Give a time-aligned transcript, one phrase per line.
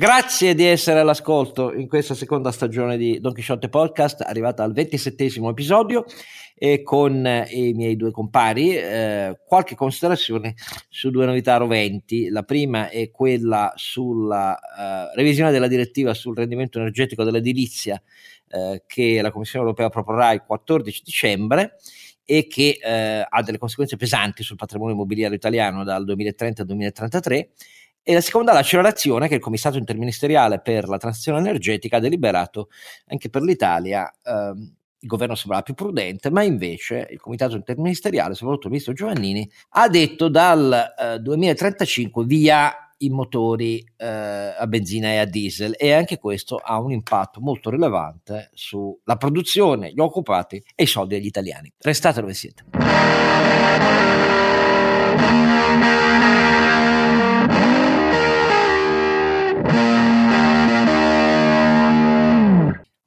[0.00, 5.50] Grazie di essere all'ascolto in questa seconda stagione di Don Quixote Podcast, arrivata al ventisettesimo
[5.50, 6.04] episodio
[6.54, 10.54] e con eh, i miei due compari eh, qualche considerazione
[10.88, 12.28] su due novità roventi.
[12.28, 18.00] La prima è quella sulla eh, revisione della direttiva sul rendimento energetico dell'edilizia
[18.50, 21.74] eh, che la Commissione europea proporrà il 14 dicembre
[22.24, 27.50] e che eh, ha delle conseguenze pesanti sul patrimonio immobiliare italiano dal 2030 al 2033
[28.08, 32.70] e la seconda l'accelerazione che il Comitato interministeriale per la transizione energetica ha deliberato
[33.08, 34.10] anche per l'Italia.
[34.24, 39.46] Ehm, il governo sembrava più prudente, ma invece il Comitato interministeriale, soprattutto il ministro Giovannini,
[39.72, 45.92] ha detto dal eh, 2035 via i motori eh, a benzina e a diesel e
[45.92, 51.26] anche questo ha un impatto molto rilevante sulla produzione, gli occupati e i soldi degli
[51.26, 51.70] italiani.
[51.76, 52.64] Restate dove siete.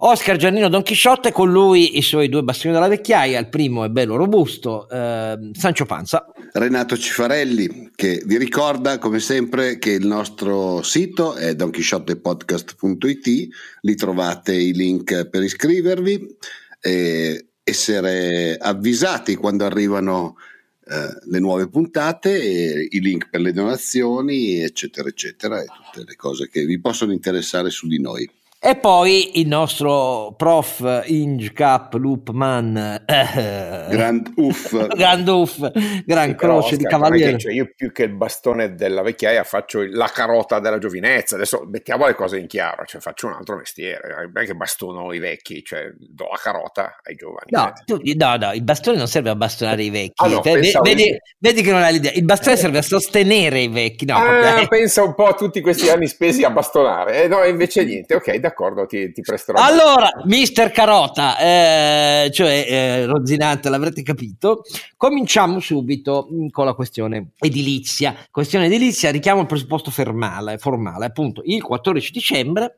[0.03, 3.89] Oscar Giannino Don Chisciotte, con lui i suoi due bastoni della vecchiaia, il primo è
[3.89, 6.25] bello robusto, eh, Sancio Panza.
[6.53, 13.47] Renato Cifarelli, che vi ricorda come sempre che il nostro sito è donchisciottepodcast.it,
[13.81, 16.35] lì trovate i link per iscrivervi,
[16.79, 20.37] e essere avvisati quando arrivano
[20.83, 26.49] eh, le nuove puntate, i link per le donazioni, eccetera, eccetera, e tutte le cose
[26.49, 28.27] che vi possono interessare su di noi.
[28.63, 34.85] E poi il nostro prof Inge Cap Loopman eh, Grand Uff.
[34.93, 35.71] Grand Uff
[36.05, 37.39] Gran sì, Croce di Cavaliere.
[37.39, 41.33] cioè io più che il bastone della vecchiaia faccio la carota della giovinezza.
[41.37, 44.29] Adesso mettiamo le cose in chiaro cioè faccio un altro mestiere.
[44.31, 47.49] Non è che bastono i vecchi cioè do la carota ai giovani.
[47.49, 50.23] No, tu, no, no il bastone non serve a bastonare i vecchi.
[50.23, 52.11] Ah, no, vedi, vedi, vedi, che non hai l'idea.
[52.11, 55.89] Il bastone serve a sostenere i vecchi no, ah, pensa un po' a tutti questi
[55.89, 57.23] anni spesi a bastonare.
[57.23, 59.59] Eh, no invece niente ok da d'accordo, ti, ti presterò.
[59.59, 64.61] Allora, mister Carota, eh, cioè eh, Rozzinante, l'avrete capito,
[64.97, 68.15] cominciamo subito con la questione edilizia.
[68.29, 72.77] Questione edilizia, richiamo il presupposto formale, formale appunto, il 14 dicembre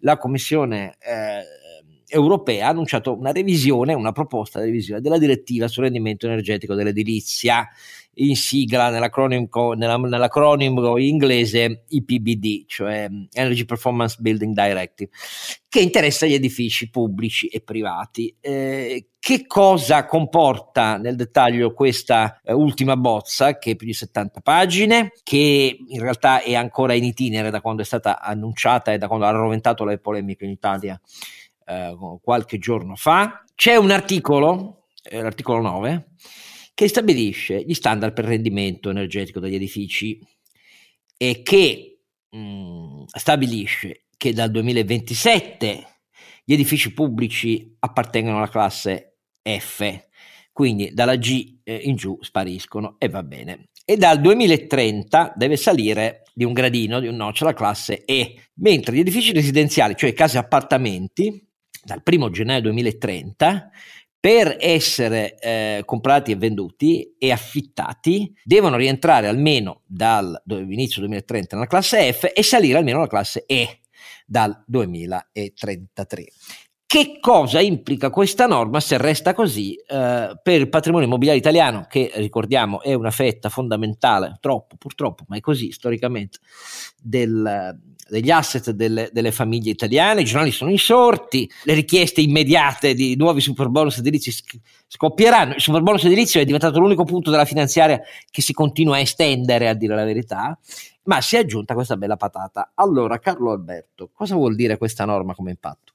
[0.00, 0.96] la Commissione...
[1.00, 1.64] Eh,
[2.08, 7.68] europea ha annunciato una revisione, una proposta di revisione della direttiva sul rendimento energetico dell'edilizia
[8.18, 15.10] in sigla nell'acronimo, nell'acronimo inglese IPBD, cioè Energy Performance Building Directive,
[15.68, 18.34] che interessa gli edifici pubblici e privati.
[18.40, 24.40] Eh, che cosa comporta nel dettaglio questa eh, ultima bozza, che è più di 70
[24.40, 29.08] pagine, che in realtà è ancora in itinere da quando è stata annunciata e da
[29.08, 30.98] quando ha roventato le polemiche in Italia
[31.66, 33.42] eh, qualche giorno fa?
[33.54, 36.08] C'è un articolo, eh, l'articolo 9,
[36.76, 40.20] che stabilisce gli standard per rendimento energetico degli edifici
[41.16, 45.86] e che mh, mm, stabilisce che dal 2027
[46.44, 50.00] gli edifici pubblici appartengono alla classe F,
[50.52, 53.70] quindi dalla G eh, in giù spariscono e va bene.
[53.82, 58.94] E dal 2030 deve salire di un gradino, di un notch, la classe E, mentre
[58.94, 61.42] gli edifici residenziali, cioè case appartamenti,
[61.82, 63.70] dal 1 gennaio 2030
[64.26, 72.12] per essere eh, comprati e venduti e affittati devono rientrare almeno dall'inizio 2030 nella classe
[72.12, 73.82] F e salire almeno alla classe E
[74.26, 76.24] dal 2033.
[76.88, 82.12] Che cosa implica questa norma se resta così eh, per il patrimonio immobiliare italiano, che
[82.14, 86.38] ricordiamo è una fetta fondamentale, troppo purtroppo, ma è così storicamente,
[87.02, 87.76] del,
[88.08, 93.40] degli asset delle, delle, famiglie italiane, i giornali sono insorti, le richieste immediate di nuovi
[93.40, 94.32] super bonus edilizi
[94.86, 95.54] scoppieranno.
[95.54, 99.68] Il super bonus edilizio è diventato l'unico punto della finanziaria che si continua a estendere,
[99.68, 100.56] a dire la verità,
[101.06, 102.70] ma si è aggiunta questa bella patata.
[102.74, 105.94] Allora, Carlo Alberto, cosa vuol dire questa norma come impatto?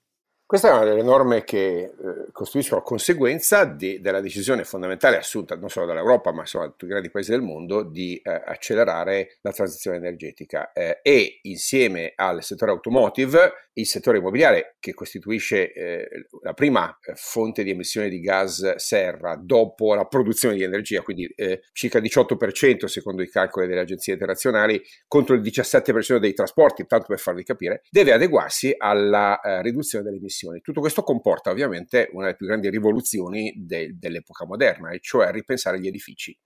[0.52, 1.92] Questa è una delle norme che eh,
[2.34, 6.88] costituiscono conseguenza di, della decisione fondamentale assunta non solo dall'Europa, ma insomma da tutti i
[6.90, 10.74] grandi paesi del mondo di eh, accelerare la transizione energetica.
[10.74, 17.14] Eh, e insieme al settore automotive, il settore immobiliare che costituisce eh, la prima eh,
[17.16, 22.04] fonte di emissione di gas serra dopo la produzione di energia, quindi eh, circa il
[22.04, 27.46] 18% secondo i calcoli delle agenzie internazionali contro il 17% dei trasporti, tanto per farvi
[27.46, 30.62] capire, deve adeguarsi alla riduzione delle emissioni trasformazioni.
[30.62, 35.80] Tutto questo comporta ovviamente una delle più grandi rivoluzioni de- dell'epoca moderna, e cioè ripensare
[35.80, 36.38] gli edifici.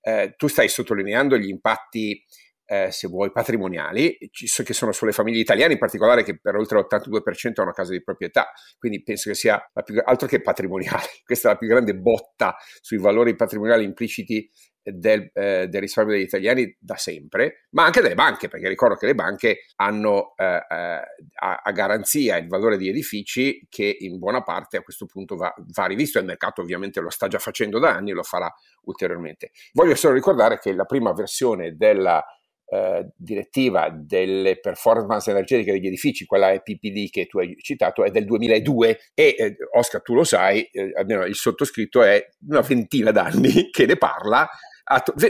[0.00, 2.22] Eh, tu stai sottolineando gli impatti
[2.70, 7.60] eh, se vuoi, patrimoniali, che sono sulle famiglie italiane in particolare, che per oltre l'82%
[7.60, 11.58] hanno casa di proprietà, quindi penso che sia più, altro che patrimoniale, questa è la
[11.58, 14.48] più grande botta sui valori patrimoniali impliciti
[14.82, 19.06] del, eh, del, risparmio degli italiani da sempre, ma anche delle banche, perché ricordo che
[19.06, 21.02] le banche hanno eh, eh,
[21.34, 25.52] a, a, garanzia il valore di edifici che in buona parte a questo punto va,
[25.56, 28.52] va rivisto e il mercato ovviamente lo sta già facendo da anni e lo farà
[28.82, 29.50] ulteriormente.
[29.72, 32.24] Voglio solo ricordare che la prima versione della
[32.72, 38.24] eh, direttiva delle performance energetiche degli edifici, quella EPPD che tu hai citato, è del
[38.24, 43.70] 2002 e eh, Oscar tu lo sai, eh, almeno il sottoscritto è una ventina d'anni
[43.74, 44.48] che ne parla.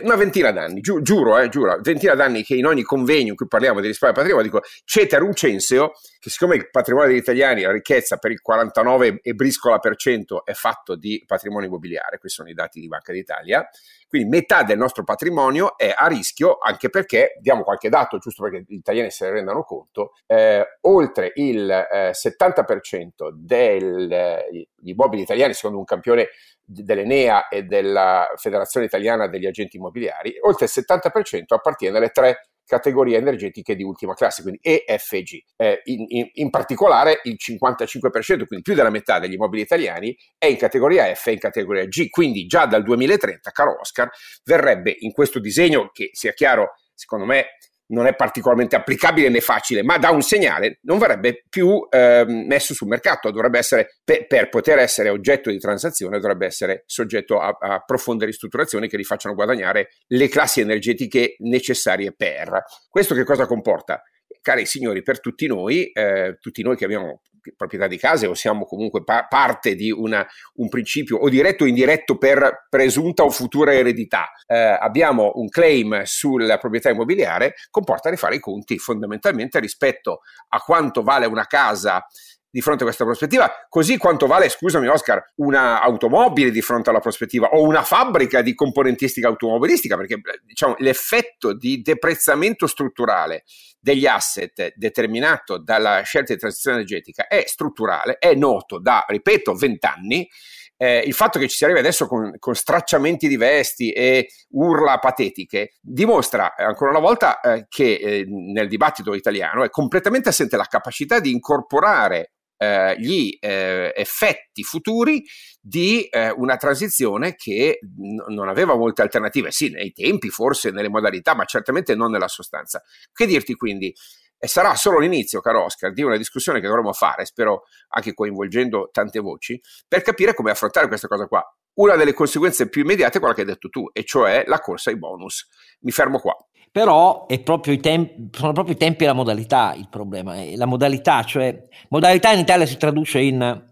[0.02, 3.46] Una ventina d'anni, giu, giuro, eh, giuro, ventina d'anni che in ogni convegno in cui
[3.46, 8.16] parliamo di risparmio patrimonio dico ceterum censeo, che siccome il patrimonio degli italiani, la ricchezza
[8.16, 12.54] per il 49 e briscola per cento è fatto di patrimonio immobiliare, questi sono i
[12.54, 13.68] dati di Banca d'Italia,
[14.10, 18.64] quindi metà del nostro patrimonio è a rischio, anche perché, diamo qualche dato, giusto perché
[18.66, 25.54] gli italiani se ne rendano conto, eh, oltre il eh, 70% degli eh, immobili italiani,
[25.54, 26.30] secondo un campione
[26.64, 33.16] dell'Enea e della Federazione Italiana degli Agenti Immobiliari, oltre il 70% appartiene alle tre categorie
[33.16, 35.42] energetiche di ultima classe, quindi E, F e G.
[35.56, 40.46] Eh, in, in, in, particolare il 55%, quindi più della metà degli immobili italiani, è
[40.46, 42.08] in categoria F e in categoria G.
[42.08, 44.08] Quindi già dal 2030, caro Oscar,
[44.44, 47.56] verrebbe in questo disegno, che sia chiaro, secondo me
[47.90, 52.74] non è particolarmente applicabile né facile, ma dà un segnale, non verrebbe più eh, messo
[52.74, 57.56] sul mercato, dovrebbe essere, per, per, poter essere oggetto di transazione, dovrebbe essere soggetto a,
[57.58, 62.64] a, profonde ristrutturazioni che gli facciano guadagnare le classi energetiche necessarie per.
[62.88, 64.02] Questo che cosa comporta?
[64.40, 67.22] Cari signori, per tutti noi, eh, tutti noi che abbiamo
[67.56, 71.66] proprietà di case o siamo comunque pa- parte di una, un principio o diretto o
[71.66, 78.36] indiretto per presunta o futura eredità, eh, abbiamo un claim sulla proprietà immobiliare, comporta rifare
[78.36, 82.04] i conti fondamentalmente rispetto a quanto vale una casa
[82.50, 87.48] di fronte a questa prospettiva, così quanto vale, scusami Oscar, un'automobile di fronte alla prospettiva
[87.48, 93.44] o una fabbrica di componentistica automobilistica, perché diciamo, l'effetto di deprezzamento strutturale
[93.80, 100.28] degli asset determinato dalla scelta di transizione energetica è strutturale, è noto da, ripeto, vent'anni.
[100.76, 104.98] Eh, il fatto che ci si arrivi adesso con, con, stracciamenti di vesti e urla
[104.98, 110.56] patetiche dimostra eh, ancora una volta eh, che eh, nel dibattito italiano è completamente assente
[110.56, 112.32] la capacità di incorporare
[112.62, 115.24] eh, gli eh, effetti futuri
[115.58, 120.90] di eh, una transizione che n- non aveva molte alternative, sì, nei tempi, forse nelle
[120.90, 122.82] modalità, ma certamente non nella sostanza.
[123.12, 123.94] Che dirti quindi?
[124.42, 128.90] E sarà solo l'inizio, caro Oscar, di una discussione che dovremo fare, spero anche coinvolgendo
[128.92, 129.58] tante voci,
[129.88, 131.42] per capire come affrontare questa cosa qua.
[131.74, 134.90] Una delle conseguenze più immediate è quella che hai detto tu, e cioè la corsa
[134.90, 135.46] ai bonus.
[135.80, 136.34] Mi fermo qua.
[136.72, 140.36] Però proprio tempi, sono proprio i tempi e la modalità il problema.
[140.54, 143.64] La modalità, cioè modalità in Italia si traduce in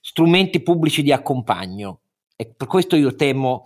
[0.00, 2.00] strumenti pubblici di accompagno.
[2.34, 3.64] E per questo io temo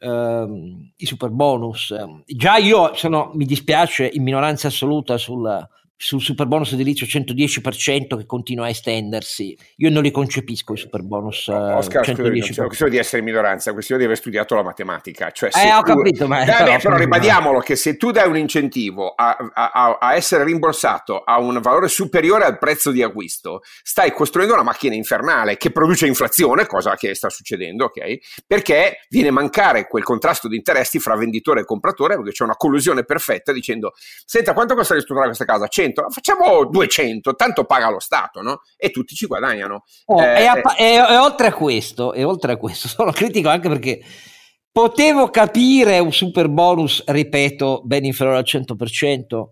[0.00, 1.94] ehm, i super bonus.
[2.26, 5.68] Già io sono, mi dispiace, in minoranza assoluta sul,
[6.02, 9.54] sul super bonus edilizio 110% che continua a estendersi.
[9.76, 11.48] Io non li concepisco i super bonus.
[11.48, 12.16] Uh, Oscar, 110%.
[12.16, 15.30] non è questione di essere minoranza, è questione di aver studiato la matematica.
[15.30, 15.92] Cioè, eh, ho tu...
[15.92, 16.40] capito, ma...
[16.40, 21.20] Eh, però, però ribadiamolo che se tu dai un incentivo a, a, a, essere rimborsato
[21.22, 26.06] a un valore superiore al prezzo di acquisto, stai costruendo una macchina infernale che produce
[26.06, 28.44] inflazione, cosa che sta succedendo, ok?
[28.46, 32.56] Perché viene a mancare quel contrasto di interessi fra venditore e compratore, perché c'è una
[32.56, 33.92] collusione perfetta dicendo,
[34.24, 35.68] senta, quanto costa ristrutturare questa casa?
[35.68, 38.60] 100 100, facciamo 200, tanto paga lo Stato, no?
[38.76, 39.84] E tutti ci guadagnano.
[40.06, 43.48] Oh, eh, e, a, e, e, oltre a questo, e oltre a questo, sono critico
[43.48, 44.00] anche perché
[44.72, 49.44] potevo capire un super bonus, ripeto, ben inferiore al 100%,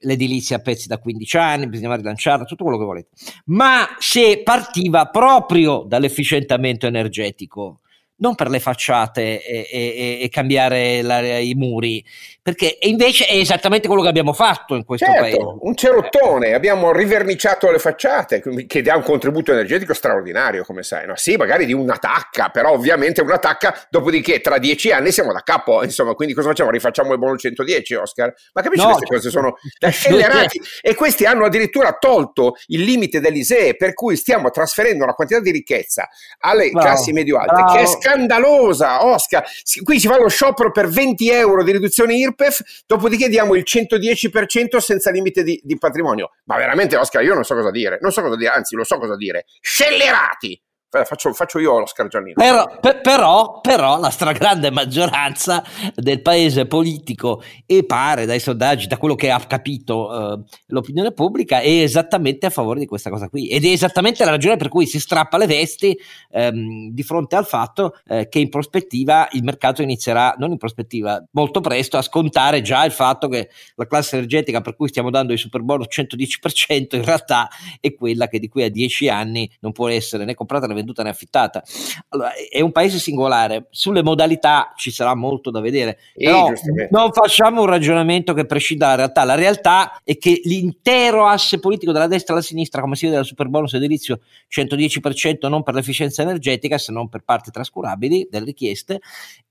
[0.00, 3.08] l'edilizia a pezzi da 15 anni, bisognava rilanciarla, tutto quello che volete.
[3.46, 7.80] Ma se partiva proprio dall'efficientamento energetico,
[8.18, 12.04] non per le facciate e, e, e cambiare la, i muri,
[12.48, 15.38] perché invece è esattamente quello che abbiamo fatto in questo certo, paese.
[15.60, 21.06] Un cerottone, abbiamo riverniciato le facciate, che dà un contributo energetico straordinario, come sai.
[21.06, 21.14] No?
[21.16, 25.42] Sì, magari di una tacca, però ovviamente una tacca, dopodiché tra dieci anni siamo da
[25.42, 26.70] capo, insomma, quindi cosa facciamo?
[26.70, 28.32] Rifacciamo il bonus 110, Oscar?
[28.54, 29.58] Ma capisci no, queste cose sono
[29.90, 35.40] scellerati e questi hanno addirittura tolto il limite dell'ISEE, per cui stiamo trasferendo una quantità
[35.40, 37.74] di ricchezza alle bravo, classi medio-alte bravo.
[37.74, 39.44] che è scandalosa, Oscar.
[39.82, 43.64] Qui si fa lo sciopero per 20 euro di riduzione IRP IRPEF, dopodiché diamo il
[43.66, 46.30] 110% senza limite di, di, patrimonio.
[46.44, 48.98] Ma veramente, Oscar, io non so cosa dire, non so cosa dire, anzi, lo so
[48.98, 49.44] cosa dire.
[49.60, 50.62] Scellerati!
[50.90, 52.36] Faccio, faccio io Oscar Giannino.
[52.36, 55.62] Però, per, però, però, la stragrande maggioranza
[55.94, 61.60] del paese politico e pare dai sondaggi, da quello che ha capito eh, l'opinione pubblica,
[61.60, 63.48] è esattamente a favore di questa cosa qui.
[63.48, 65.94] Ed è esattamente la ragione per cui si strappa le vesti
[66.30, 71.22] ehm, di fronte al fatto eh, che in prospettiva il mercato inizierà, non in prospettiva,
[71.32, 75.34] molto presto a scontare già il fatto che la classe energetica per cui stiamo dando
[75.34, 79.72] i super bonus 110% in realtà è quella che di qui a 10 anni non
[79.72, 81.62] può essere né comprata né venduta né affittata.
[82.08, 86.50] Allora, è un paese singolare, sulle modalità ci sarà molto da vedere, però
[86.90, 89.24] non facciamo un ragionamento che prescinda dalla realtà.
[89.24, 93.26] La realtà è che l'intero asse politico dalla destra alla sinistra, come si vede dal
[93.26, 94.20] super bonus edilizio
[94.50, 99.00] 110% non per l'efficienza energetica, se non per parti trascurabili delle richieste,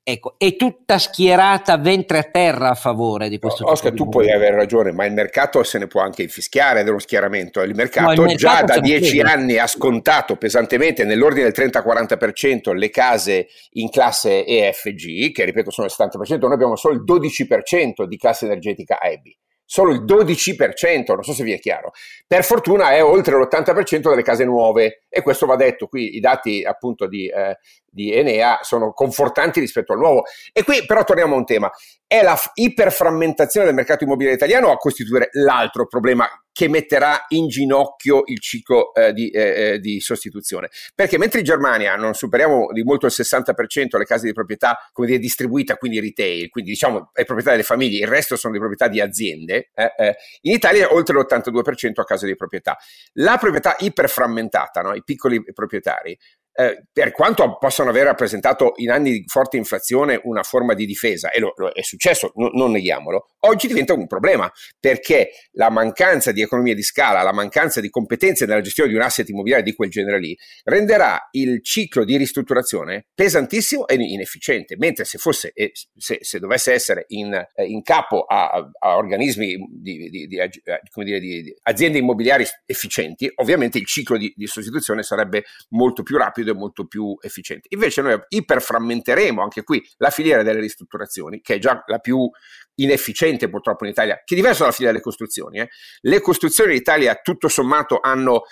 [0.10, 4.32] Ecco, è tutta schierata ventre a terra a favore di questo no, Oscar, tu puoi
[4.32, 7.62] avere ragione, ma il mercato se ne può anche infischiare dello schieramento.
[7.62, 12.74] Il mercato, no, il mercato già da dieci anni ha scontato pesantemente nell'ordine del 30-40%
[12.74, 18.06] le case in classe EFG, che ripeto sono il 70%, noi abbiamo solo il 12%
[18.06, 19.38] di classe energetica EBI
[19.68, 21.92] solo il 12%, non so se vi è chiaro.
[22.26, 26.64] Per fortuna è oltre l'80% delle case nuove e questo va detto, qui i dati
[26.64, 30.24] appunto di, eh, di Enea sono confortanti rispetto al nuovo.
[30.54, 31.70] E qui però torniamo a un tema,
[32.08, 38.24] è la iperframmentazione del mercato immobiliare italiano a costituire l'altro problema che metterà in ginocchio
[38.26, 40.72] il ciclo eh, di, eh, eh, di, sostituzione.
[40.96, 45.06] Perché mentre in Germania non superiamo di molto il 60% le case di proprietà, come
[45.06, 48.88] dire, distribuita, quindi retail, quindi diciamo è proprietà delle famiglie, il resto sono di proprietà
[48.88, 52.76] di aziende, eh, eh, in Italia è oltre l'82% a case di proprietà.
[53.14, 54.96] La proprietà iperframmentata, no?
[54.96, 56.18] i piccoli proprietari,
[56.60, 61.30] eh, per quanto possano aver rappresentato in anni di forte inflazione una forma di difesa,
[61.30, 66.32] e lo, lo è successo, no, non neghiamolo, oggi diventa un problema perché la mancanza
[66.32, 69.76] di economia di scala, la mancanza di competenze nella gestione di un asset immobiliare di
[69.76, 75.54] quel genere lì, renderà il ciclo di ristrutturazione pesantissimo e inefficiente, mentre se fosse,
[75.96, 81.20] se, se dovesse essere in, eh, in capo a, a, organismi di, di, di, dire,
[81.20, 86.54] di, aziende immobiliari efficienti, ovviamente il ciclo di sostituzione sarebbe molto più rapido rapido e
[86.54, 87.68] molto più efficiente.
[87.72, 92.30] Invece noi iperframmenteremo anche qui la filiera delle ristrutturazioni, che è già la più
[92.76, 95.60] inefficiente purtroppo in Italia, che è diversa dalla filiera delle costruzioni.
[95.60, 95.70] Eh.
[96.02, 98.44] Le costruzioni in Italia tutto sommato hanno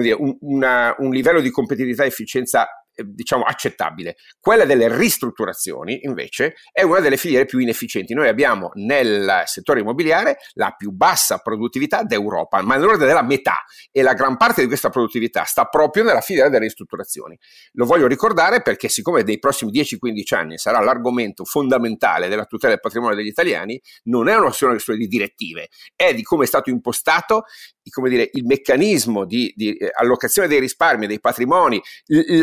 [0.00, 4.16] dire, un, una, un livello di competitività e efficienza eh, diciamo accettabile.
[4.38, 8.14] Quella delle ristrutturazioni, invece, è una delle filiere più inefficienti.
[8.14, 14.02] Noi abbiamo nel settore immobiliare la più bassa produttività d'Europa, ma nell'ordine della metà e
[14.02, 17.38] la gran parte di questa produttività sta proprio nella filiera delle ristrutturazioni.
[17.72, 22.80] Lo voglio ricordare perché siccome dei prossimi 10-15 anni sarà l'argomento fondamentale della tutela del
[22.80, 27.44] patrimonio degli italiani, non è una questione di direttive, è di come è stato impostato
[27.90, 31.80] come dire, il meccanismo di, di eh, allocazione dei risparmi, dei patrimoni,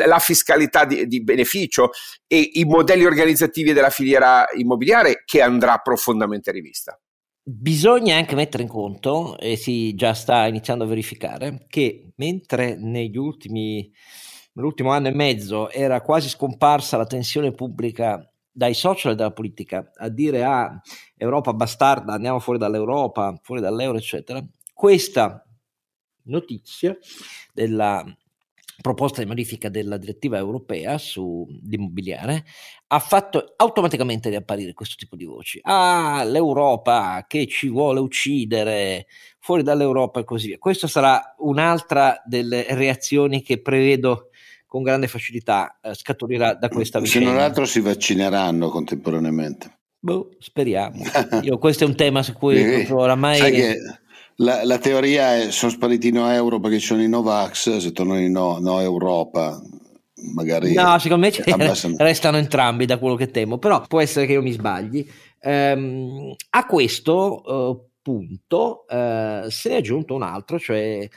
[0.05, 1.91] la fiscalità fiscalità di, di, beneficio
[2.27, 6.99] e i modelli organizzativi della filiera immobiliare che andrà profondamente rivista.
[7.43, 13.17] Bisogna anche mettere in conto, e si già sta iniziando a verificare, che mentre negli
[13.17, 13.91] ultimi,
[14.53, 19.91] nell'ultimo anno e mezzo era quasi scomparsa la tensione pubblica dai social e dalla politica
[19.95, 20.79] a dire ah,
[21.15, 24.43] Europa bastarda, andiamo fuori dall'Europa, fuori dall'euro, eccetera,
[24.73, 25.43] questa
[26.23, 26.95] notizia
[27.53, 28.03] della
[28.81, 32.43] proposta di modifica della direttiva europea sull'immobiliare
[32.87, 35.59] ha fatto automaticamente riapparire questo tipo di voci.
[35.63, 39.05] Ah, l'Europa che ci vuole uccidere,
[39.39, 40.57] fuori dall'Europa e così via.
[40.57, 44.29] Questa sarà un'altra delle reazioni che prevedo
[44.65, 47.29] con grande facilità eh, scaturirà da questa vicenda.
[47.29, 49.79] Se non altro si vaccineranno contemporaneamente.
[49.99, 51.03] Boh, speriamo.
[51.43, 53.75] Io, questo è un tema su cui oramai...
[54.41, 57.91] La, la, teoria è sono spariti i no euro perché ci sono i Novax, se
[57.91, 59.61] tornano i no, no Europa
[60.33, 60.73] magari...
[60.73, 61.33] No, secondo me
[61.97, 65.07] restano entrambi da quello che temo, però può essere che io mi sbagli.
[65.41, 71.07] Um, a questo uh, punto uh, se ne è aggiunto un altro, cioè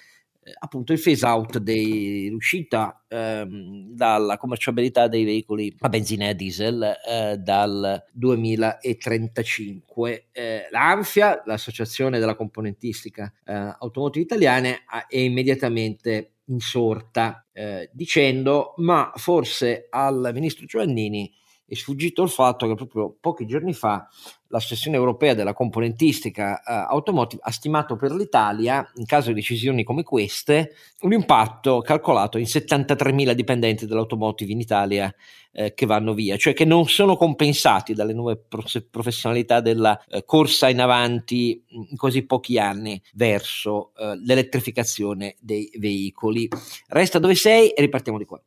[0.59, 6.97] appunto il phase out dell'uscita ehm, dalla commerciabilità dei veicoli a benzina e a diesel
[7.07, 10.29] eh, dal 2035.
[10.33, 19.87] Eh, L'ANFIA, l'associazione della componentistica eh, automotive italiane, è immediatamente insorta eh, dicendo ma forse
[19.89, 21.33] al ministro Giovannini
[21.67, 24.09] è sfuggito il fatto che proprio pochi giorni fa
[24.49, 30.03] l'Associazione Europea della Componentistica eh, Automotive ha stimato per l'Italia, in caso di decisioni come
[30.03, 35.13] queste, un impatto calcolato in 73.000 dipendenti dell'automotive in Italia
[35.53, 38.45] eh, che vanno via, cioè che non sono compensati dalle nuove
[38.91, 46.49] professionalità della eh, corsa in avanti in così pochi anni verso eh, l'elettrificazione dei veicoli.
[46.89, 48.41] Resta dove sei e ripartiamo di qua.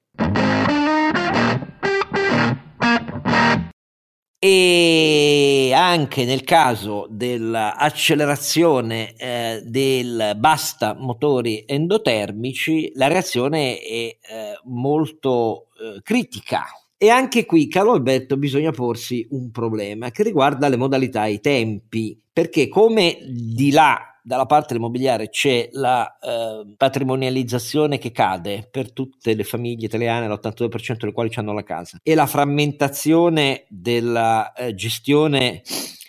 [4.40, 14.20] E anche nel caso dell'accelerazione eh, del basta motori endotermici la reazione è eh,
[14.66, 16.66] molto eh, critica.
[17.00, 21.40] E anche qui, caro Alberto, bisogna porsi un problema che riguarda le modalità e i
[21.40, 28.92] tempi, perché come di là dalla parte dell'immobiliare c'è la eh, patrimonializzazione che cade per
[28.92, 34.76] tutte le famiglie italiane, l'82% delle quali hanno la casa, e la frammentazione della eh,
[34.76, 35.62] gestione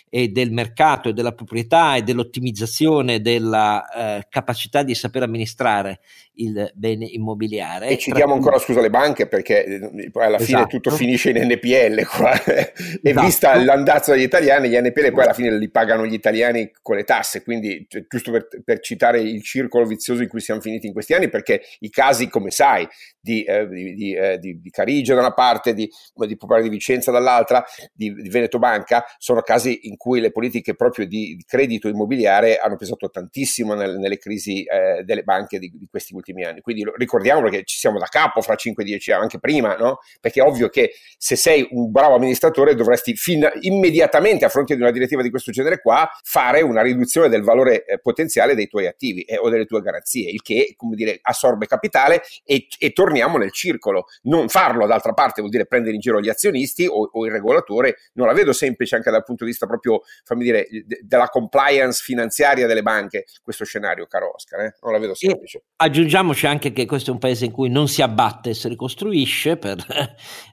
[0.09, 5.99] e del mercato e della proprietà e dell'ottimizzazione della eh, capacità di saper amministrare
[6.39, 7.87] il bene immobiliare.
[7.87, 10.45] E citiamo ancora scusa le banche perché eh, poi alla esatto.
[10.45, 12.31] fine tutto finisce in NPL qua.
[12.43, 13.25] e esatto.
[13.25, 17.03] vista l'andazzo degli italiani, gli NPL poi alla fine li pagano gli italiani con le
[17.03, 21.13] tasse, quindi giusto per, per citare il circolo vizioso in cui siamo finiti in questi
[21.13, 22.87] anni, perché i casi, come sai,
[23.19, 26.69] di, eh, di, di, eh, di, di Carige da una parte, di, di Popolare di
[26.69, 27.63] Vicenza dall'altra,
[27.93, 32.77] di, di Veneto Banca, sono casi in cui le politiche proprio di, credito immobiliare hanno
[32.77, 36.61] pesato tantissimo nel, nelle crisi eh, delle banche di, questi ultimi anni.
[36.61, 39.99] Quindi ricordiamolo che ci siamo da capo fra 5-10 anni, anche prima, no?
[40.21, 44.81] Perché è ovvio che se sei un bravo amministratore dovresti fin, immediatamente a fronte di
[44.81, 48.87] una direttiva di questo genere qua fare una riduzione del valore eh, potenziale dei tuoi
[48.87, 53.37] attivi eh, o delle tue garanzie, il che, come dire, assorbe capitale e, e torniamo
[53.37, 54.05] nel circolo.
[54.23, 57.97] Non farlo, d'altra parte, vuol dire prendere in giro gli azionisti o, o il regolatore.
[58.13, 59.88] Non la vedo semplice anche dal punto di vista proprio,
[60.23, 64.61] fammi dire, de- della compliance finanziaria delle banche, questo scenario, caro Oscar.
[64.61, 64.75] Eh?
[64.81, 65.57] Non la vedo semplice.
[65.57, 68.67] E aggiungiamoci anche che questo è un paese in cui non si abbatte e si
[68.67, 69.77] ricostruisce per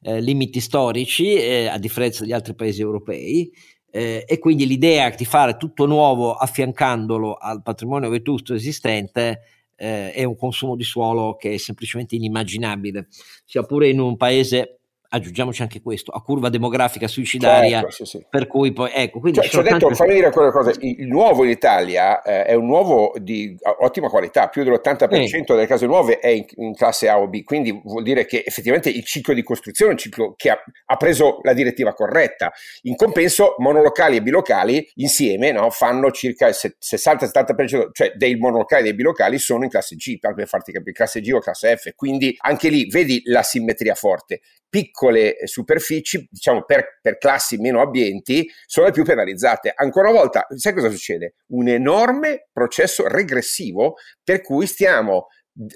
[0.02, 3.50] eh, limiti storici, eh, a differenza degli altri paesi europei.
[3.90, 9.40] Eh, e quindi l'idea di fare tutto nuovo affiancandolo al patrimonio vetusto esistente
[9.76, 13.08] eh, è un consumo di suolo che è semplicemente inimmaginabile,
[13.44, 18.26] sia pure in un paese aggiungiamoci anche questo, a curva demografica suicidaria, certo, sì, sì.
[18.28, 19.88] per cui pui ecco, quindi cioè, soltanto...
[19.88, 24.08] detto, fammi dire quelle cose, il nuovo in Italia eh, è un nuovo di ottima
[24.08, 25.42] qualità, più dell'80% sì.
[25.46, 28.90] delle case nuove è in, in, classe A o B, quindi vuol dire che effettivamente
[28.90, 32.96] il ciclo di costruzione è un ciclo che ha, ha preso la direttiva corretta, in
[32.96, 38.94] compenso monolocali e bilocali insieme no, fanno circa il 60-70%, cioè dei monolocali e dei
[38.94, 42.68] bilocali sono in classe G, per farti capire, classe G o classe F, quindi anche
[42.68, 48.92] lì vedi la simmetria forte piccole superfici, diciamo per, per, classi meno abbienti, sono le
[48.92, 49.72] più penalizzate.
[49.74, 51.34] Ancora una volta, sai cosa succede?
[51.52, 55.28] Un enorme processo regressivo per cui stiamo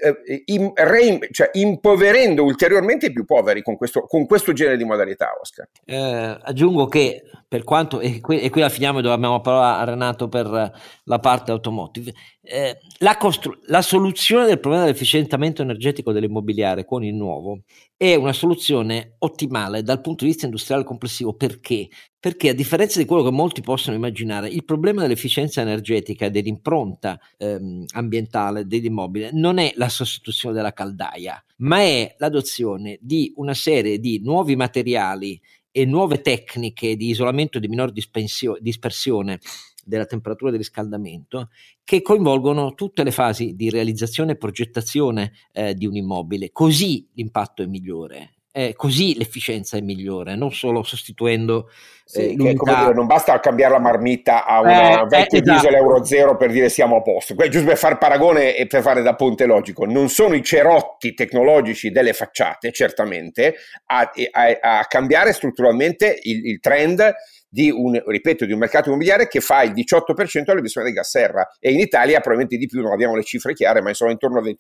[0.03, 4.85] eh, in, re, cioè, impoverendo ulteriormente i più poveri con questo, con questo genere di
[4.85, 5.69] modalità, Oscar.
[5.87, 9.79] Eh, aggiungo che per quanto, e qui, e qui la finiamo e dobbiamo la parola
[9.81, 16.13] a Renato per la parte automotive, eh, la, costru- la, soluzione del problema dell'efficientamento energetico
[16.13, 17.63] dell'immobiliare con il nuovo
[17.97, 21.35] è una soluzione ottimale dal punto di vista industriale complessivo.
[21.35, 21.89] Perché?
[22.21, 27.19] Perché a differenza di quello che molti possono immaginare, il problema dell'efficienza energetica e dell'impronta
[27.37, 33.99] ehm, ambientale dell'immobile non è la sostituzione della caldaia, ma è l'adozione di una serie
[33.99, 39.39] di nuovi materiali e nuove tecniche di isolamento di minor dispersione
[39.85, 41.51] della temperatura di riscaldamento
[41.85, 46.51] che coinvolgono tutte le fasi di realizzazione e progettazione eh, di un immobile.
[46.53, 48.35] Così l'impatto è migliore.
[48.53, 51.71] Eh, così l'efficienza è migliore, non solo sostituendo
[52.05, 55.69] sì, eh, che, dire, non basta cambiare la marmitta a una eh, vecchia eh, diesel
[55.69, 55.77] esatto.
[55.77, 57.37] Euro 0 per dire siamo a posto.
[57.37, 61.15] Que- giusto per fare paragone e per fare da ponte logico, non sono i cerotti
[61.15, 67.15] tecnologici delle facciate, certamente, a, a, a cambiare strutturalmente il, il trend
[67.49, 71.49] di un, ripeto, di un mercato immobiliare che fa il 18% all'emissione di gas serra
[71.61, 74.45] e in Italia probabilmente di più, non abbiamo le cifre chiare, ma insomma intorno al
[74.45, 74.57] 20%.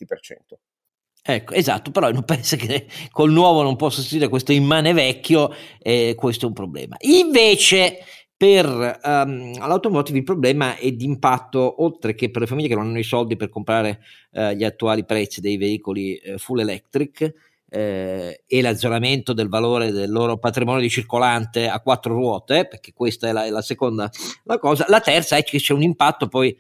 [1.22, 6.14] Ecco, esatto, però un paese che col nuovo non può sostituire questo immane vecchio, eh,
[6.16, 6.96] questo è un problema.
[7.00, 7.98] Invece
[8.37, 12.87] per um, l'automotive il problema è di impatto, oltre che per le famiglie che non
[12.87, 17.35] hanno i soldi per comprare uh, gli attuali prezzi dei veicoli uh, full electric,
[17.70, 23.28] eh, e l'azzeramento del valore del loro patrimonio di circolante a quattro ruote, perché questa
[23.28, 24.11] è la, è la seconda
[24.44, 24.85] la cosa.
[24.88, 26.56] La terza è che c'è un impatto poi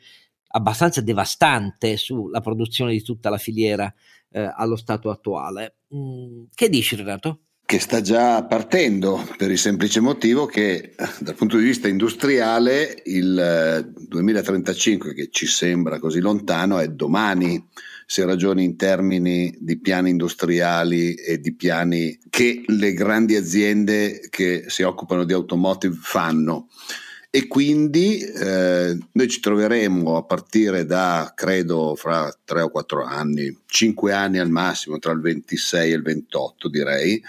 [0.52, 3.92] abbastanza devastante sulla produzione di tutta la filiera
[4.30, 5.76] eh, allo stato attuale.
[5.94, 7.40] Mm, che dici Renato?
[7.70, 13.92] che sta già partendo per il semplice motivo che dal punto di vista industriale il
[14.08, 17.64] 2035 che ci sembra così lontano è domani
[18.10, 24.64] se ragioni in termini di piani industriali e di piani che le grandi aziende che
[24.66, 26.66] si occupano di automotive fanno.
[27.32, 33.56] E quindi eh, noi ci troveremo a partire da, credo, fra tre o quattro anni,
[33.66, 37.22] cinque anni al massimo, tra il 26 e il 28 direi,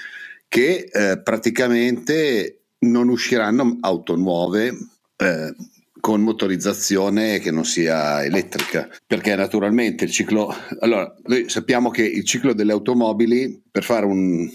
[0.47, 4.75] che eh, praticamente non usciranno auto nuove
[5.17, 5.55] eh,
[5.99, 12.25] con motorizzazione che non sia elettrica, perché naturalmente il ciclo, allora noi sappiamo che il
[12.25, 14.49] ciclo delle automobili per fare un,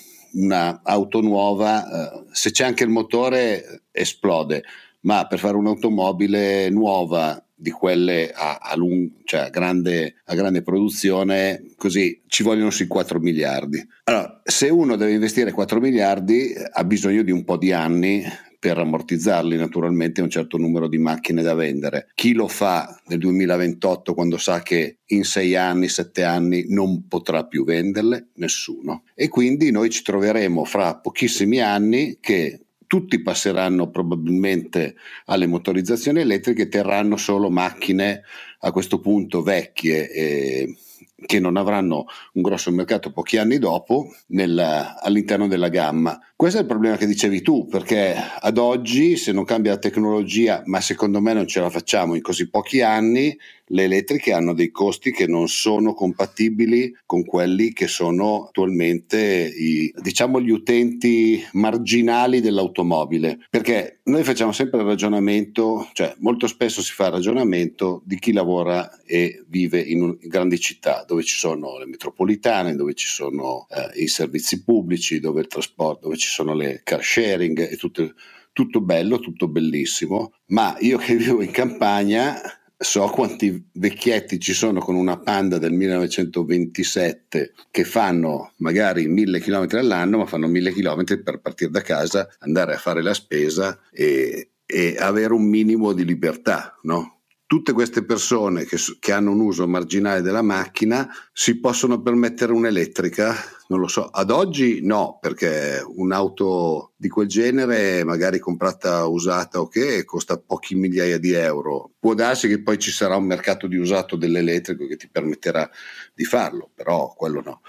[0.82, 4.64] auto nuova, eh, se c'è anche il motore esplode,
[5.06, 10.62] ma per fare un'automobile nuova di quelle a, a, lung- cioè a, grande, a, grande,
[10.62, 13.82] produzione, così ci vogliono sui 4 miliardi.
[14.04, 18.22] Allora, se uno deve investire 4 miliardi, ha bisogno di un po' di anni
[18.58, 22.08] per ammortizzarli naturalmente un certo numero di macchine da vendere.
[22.14, 27.44] Chi lo fa nel 2028 quando sa che in sei anni, sette anni non potrà
[27.44, 28.30] più venderle?
[28.34, 29.04] Nessuno.
[29.14, 34.96] E quindi noi ci troveremo fra pochissimi anni che tutti passeranno probabilmente
[35.26, 38.22] alle motorizzazioni elettriche terranno solo macchine
[38.60, 40.76] a questo punto vecchie e
[41.24, 46.20] che non avranno un grosso mercato pochi anni dopo nella, all'interno della gamma.
[46.36, 50.62] Questo è il problema che dicevi tu, perché ad oggi se non cambia la tecnologia,
[50.66, 53.36] ma secondo me non ce la facciamo in così pochi anni,
[53.68, 59.92] le elettriche hanno dei costi che non sono compatibili con quelli che sono attualmente i,
[60.00, 63.38] diciamo gli utenti marginali dell'automobile.
[63.50, 68.32] Perché noi facciamo sempre il ragionamento cioè molto spesso si fa il ragionamento di chi
[68.32, 73.08] lavora e vive in, un, in grandi città dove ci sono le metropolitane dove ci
[73.08, 77.76] sono eh, i servizi pubblici dove il trasporto dove ci sono le car sharing e
[77.76, 78.14] tutto,
[78.52, 80.32] tutto bello tutto bellissimo.
[80.46, 82.40] Ma io che vivo in campagna
[82.78, 89.78] so quanti vecchietti ci sono con una Panda del 1927 che fanno magari mille chilometri
[89.78, 94.50] all'anno, ma fanno mille chilometri per partire da casa, andare a fare la spesa e,
[94.66, 97.15] e avere un minimo di libertà, no?
[97.46, 103.34] Tutte queste persone che, che, hanno un uso marginale della macchina si possono permettere un'elettrica?
[103.68, 109.68] Non lo so, ad oggi no, perché un'auto di quel genere, magari comprata usata o
[109.68, 111.92] che, costa pochi migliaia di euro.
[111.98, 115.68] Può darsi che poi ci sarà un mercato di usato dell'elettrico che ti permetterà
[116.14, 117.60] di farlo, però quello no.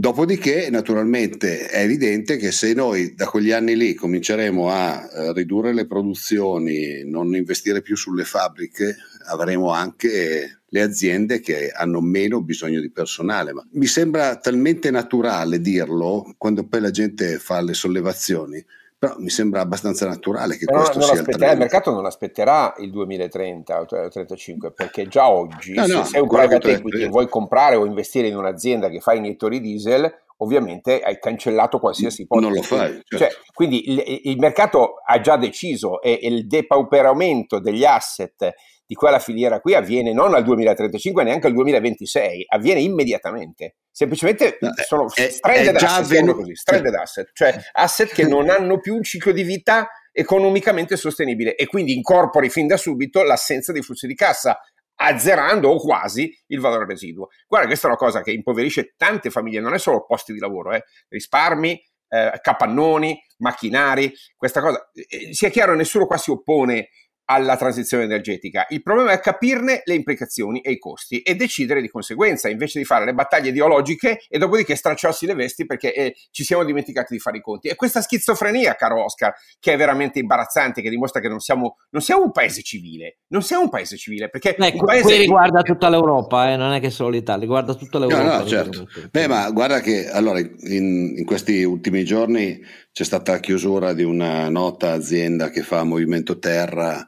[0.00, 5.74] Dopodiché, naturalmente, è evidente che se noi da quegli anni lì cominceremo a eh, ridurre
[5.74, 8.94] le produzioni, non investire più sulle fabbriche,
[9.26, 13.52] avremo anche le aziende che hanno meno bisogno di personale.
[13.52, 18.64] Ma mi sembra talmente naturale dirlo quando poi la gente fa le sollevazioni
[18.98, 21.52] però mi sembra abbastanza naturale che Però questo sia il trend.
[21.52, 26.20] Il mercato non aspetterà il 2030 o 2035 perché già oggi no, se no, sei
[26.20, 31.00] un private equity e vuoi comprare o investire in un'azienda che fa iniettori diesel ovviamente
[31.00, 32.46] hai cancellato qualsiasi ipotesi.
[32.46, 33.00] Non lo fai.
[33.04, 33.16] Certo.
[33.16, 38.52] Cioè, quindi il, il, mercato ha già deciso e il depauperamento degli asset
[38.88, 43.74] di quella filiera qui avviene non al 2035, neanche al 2026, avviene immediatamente.
[43.90, 48.80] Semplicemente no, sono è, stranded, è asset, così, stranded asset, cioè asset che non hanno
[48.80, 53.82] più un ciclo di vita economicamente sostenibile e quindi incorpori fin da subito l'assenza dei
[53.82, 54.58] flussi di cassa,
[54.94, 57.28] azzerando o quasi il valore residuo.
[57.46, 60.72] Guarda, questa è una cosa che impoverisce tante famiglie, non è solo posti di lavoro,
[60.72, 66.88] eh, risparmi, eh, capannoni, macchinari, questa cosa, eh, sia chiaro, nessuno qua si oppone
[67.30, 68.66] alla transizione energetica.
[68.70, 72.84] Il problema è capirne le implicazioni e i costi e decidere di conseguenza, invece di
[72.86, 77.20] fare le battaglie ideologiche e dopodiché stracciarsi le vesti perché eh, ci siamo dimenticati di
[77.20, 77.68] fare i conti.
[77.68, 82.00] E questa schizofrenia, caro Oscar, che è veramente imbarazzante, che dimostra che non siamo, non
[82.00, 83.18] siamo un paese civile.
[83.28, 84.56] Non siamo un paese civile perché...
[84.56, 85.02] Ecco, paese...
[85.02, 88.22] qui riguarda tutta l'Europa, eh, non è che solo l'Italia, riguarda tutta l'Europa.
[88.22, 88.88] No, no, certo.
[89.10, 92.58] Beh, ma guarda che allora in, in questi ultimi giorni
[92.90, 97.06] c'è stata la chiusura di una nota azienda che fa movimento terra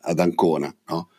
[0.00, 1.10] ad Ancona, no?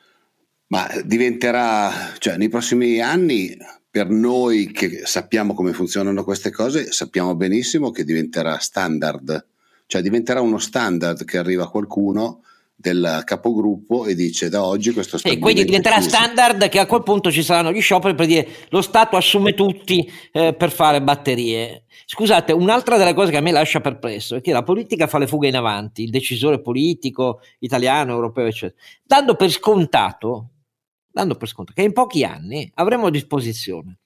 [0.67, 3.55] ma diventerà, cioè nei prossimi anni,
[3.89, 9.45] per noi che sappiamo come funzionano queste cose, sappiamo benissimo che diventerà standard,
[9.85, 12.41] cioè diventerà uno standard che arriva qualcuno
[12.83, 16.09] del capogruppo e dice da oggi questo E quindi diventerà chiuso.
[16.09, 20.11] standard che a quel punto ci saranno gli scioperi per dire lo Stato assume tutti
[20.33, 21.85] eh, per fare batterie.
[22.05, 25.27] Scusate, un'altra delle cose che a me lascia perplesso è che la politica fa le
[25.27, 30.49] fughe in avanti, il decisore politico italiano, europeo, eccetera, dando per scontato,
[31.09, 33.99] dando per scontato che in pochi anni avremo a disposizione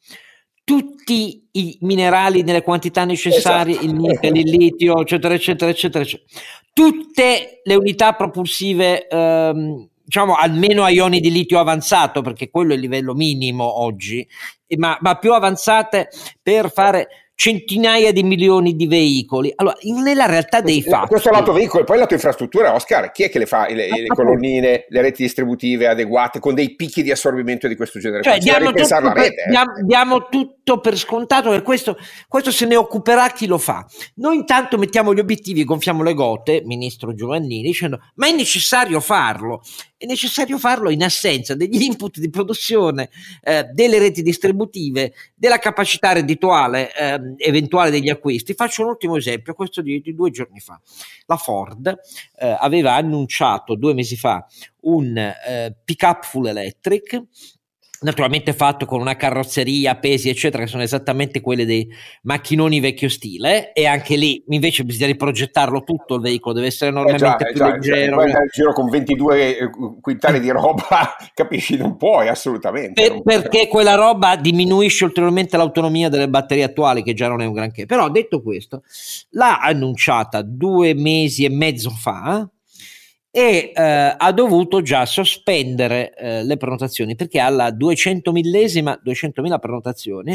[0.68, 3.86] tutti i minerali nelle quantità necessarie, esatto.
[3.86, 6.30] il nickel, il litio, eccetera, eccetera, eccetera, eccetera.
[6.74, 12.76] Tutte le unità propulsive, ehm, diciamo almeno a ioni di litio avanzato, perché quello è
[12.76, 14.28] il livello minimo oggi,
[14.76, 16.10] ma, ma più avanzate
[16.44, 19.54] per fare centinaia di milioni di veicoli.
[19.56, 21.10] Allora, nella realtà dei fatti...
[21.10, 23.68] Questo lato veicolo, poi lato infrastruttura, Oscar, chi è che le fa?
[23.68, 28.24] Le, le colonnine, le reti distributive adeguate con dei picchi di assorbimento di questo genere?
[28.24, 29.50] Cioè, diamo tutto, per, rete, eh?
[29.52, 31.96] diamo, diamo tutto, per scontato che questo,
[32.28, 33.86] questo, se ne occuperà chi lo fa.
[34.16, 39.62] Noi intanto mettiamo gli obiettivi, gonfiamo le gote, ministro Giovannini, dicendo ma è necessario farlo
[39.98, 43.10] è necessario farlo in assenza degli input di produzione,
[43.42, 48.54] eh, delle reti distributive, della capacità reddituale eh, eventuale degli acquisti.
[48.54, 50.80] Faccio un ultimo esempio, questo di, di due giorni fa.
[51.26, 51.88] La Ford
[52.40, 54.46] eh, aveva annunciato due mesi fa
[54.82, 57.24] un eh, pick-up full electric
[58.02, 61.88] naturalmente fatto con una carrozzeria, pesi eccetera che sono esattamente quelle dei
[62.24, 67.26] macchinoni vecchio stile e anche lì invece bisogna riprogettarlo tutto il veicolo deve essere enormemente
[67.26, 68.26] eh già, più già, leggero.
[68.26, 69.70] già, giro con 22 eh,
[70.02, 71.78] quintali di roba capisci?
[71.78, 77.28] Non puoi assolutamente per, perché quella roba diminuisce ulteriormente l'autonomia delle batterie attuali che già
[77.28, 77.86] non è un granché.
[77.86, 78.84] Però detto questo
[79.32, 82.48] l'ha annunciata due mesi e mezzo fa
[83.38, 90.32] e eh, ha dovuto già sospendere eh, le prenotazioni perché alla 200 millesima 200.000 prenotazioni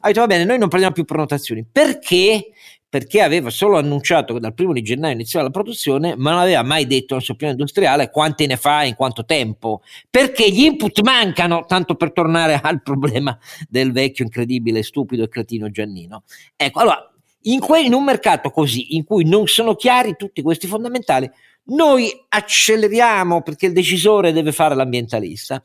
[0.00, 2.50] ha detto va bene noi non prendiamo più prenotazioni perché?
[2.88, 6.64] Perché aveva solo annunciato che dal primo di gennaio iniziava la produzione, ma non aveva
[6.64, 11.00] mai detto nel suo piano industriale quante ne fa in quanto tempo, perché gli input
[11.02, 16.24] mancano, tanto per tornare al problema del vecchio incredibile, stupido e cretino Giannino.
[16.56, 17.09] Ecco, allora,
[17.42, 21.30] in, que- in un mercato così, in cui non sono chiari tutti questi fondamentali,
[21.64, 25.62] noi acceleriamo perché il decisore deve fare l'ambientalista.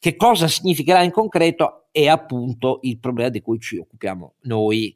[0.00, 4.94] Che cosa significherà in concreto è appunto il problema di cui ci occupiamo noi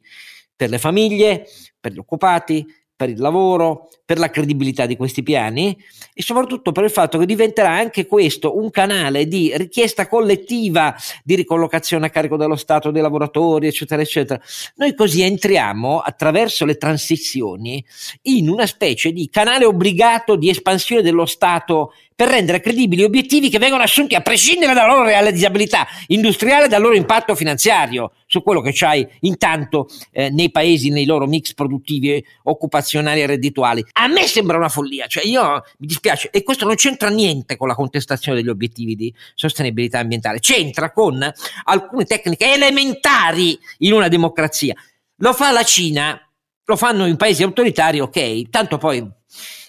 [0.55, 1.45] per le famiglie,
[1.79, 2.65] per gli occupati,
[3.03, 5.77] per il lavoro, per la credibilità di questi piani
[6.13, 11.35] e soprattutto per il fatto che diventerà anche questo un canale di richiesta collettiva di
[11.35, 14.39] ricollocazione a carico dello Stato dei lavoratori, eccetera, eccetera.
[14.75, 17.83] Noi così entriamo attraverso le transizioni
[18.23, 23.59] in una specie di canale obbligato di espansione dello Stato per rendere credibili obiettivi che
[23.59, 28.61] vengono assunti a prescindere dalla loro realizzabilità industriale e dal loro impatto finanziario su quello
[28.61, 33.85] che c'hai intanto eh, nei paesi, nei loro mix produttivi, occupazionali e reddituali.
[33.93, 37.67] A me sembra una follia, cioè io mi dispiace e questo non c'entra niente con
[37.67, 41.31] la contestazione degli obiettivi di sostenibilità ambientale, c'entra con
[41.65, 44.73] alcune tecniche elementari in una democrazia.
[45.17, 46.19] Lo fa la Cina,
[46.65, 49.05] lo fanno in paesi autoritari, ok, tanto poi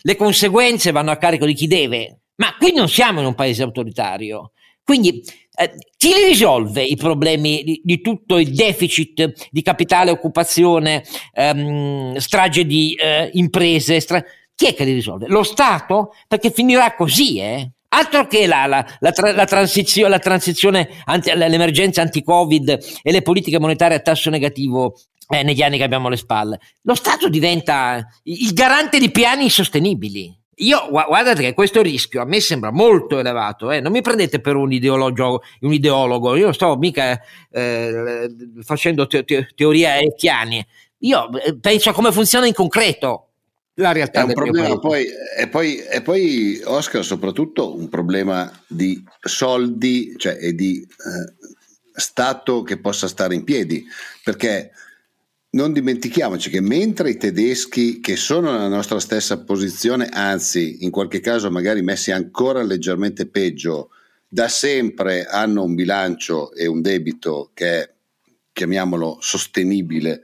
[0.02, 3.62] le conseguenze vanno a carico di chi deve, ma qui non siamo in un paese
[3.62, 4.52] autoritario.
[4.82, 5.22] Quindi
[5.56, 12.66] eh, chi risolve i problemi di, di, tutto il deficit di capitale, occupazione, ehm, strage
[12.66, 14.00] di eh, imprese?
[14.00, 14.22] Stra-
[14.54, 15.26] chi è che li risolve?
[15.28, 16.14] Lo Stato?
[16.28, 17.70] Perché finirà così, eh?
[17.88, 23.60] Altro che la, la, la, tra, la transizione, transizione anti, l'emergenza anti-Covid e le politiche
[23.60, 24.96] monetarie a tasso negativo
[25.28, 26.58] eh, negli anni che abbiamo alle spalle.
[26.82, 30.36] Lo Stato diventa il garante di piani sostenibili.
[30.56, 33.80] Io guardate che questo rischio a me sembra molto elevato, eh?
[33.80, 36.36] non mi prendete per un ideologo, un ideologo.
[36.36, 40.64] io non sto mica eh, facendo te- te- teoria ecchiani,
[40.98, 43.28] io eh, penso a come funziona in concreto
[43.74, 44.20] la realtà.
[44.20, 50.38] È un problema poi, e, poi, e poi, Oscar, soprattutto un problema di soldi cioè,
[50.40, 51.46] e di eh,
[51.96, 53.84] Stato che possa stare in piedi,
[54.22, 54.70] perché
[55.54, 61.20] non dimentichiamoci che mentre i tedeschi, che sono nella nostra stessa posizione, anzi in qualche
[61.20, 63.90] caso magari messi ancora leggermente peggio,
[64.28, 67.94] da sempre hanno un bilancio e un debito che è,
[68.52, 70.22] chiamiamolo, sostenibile,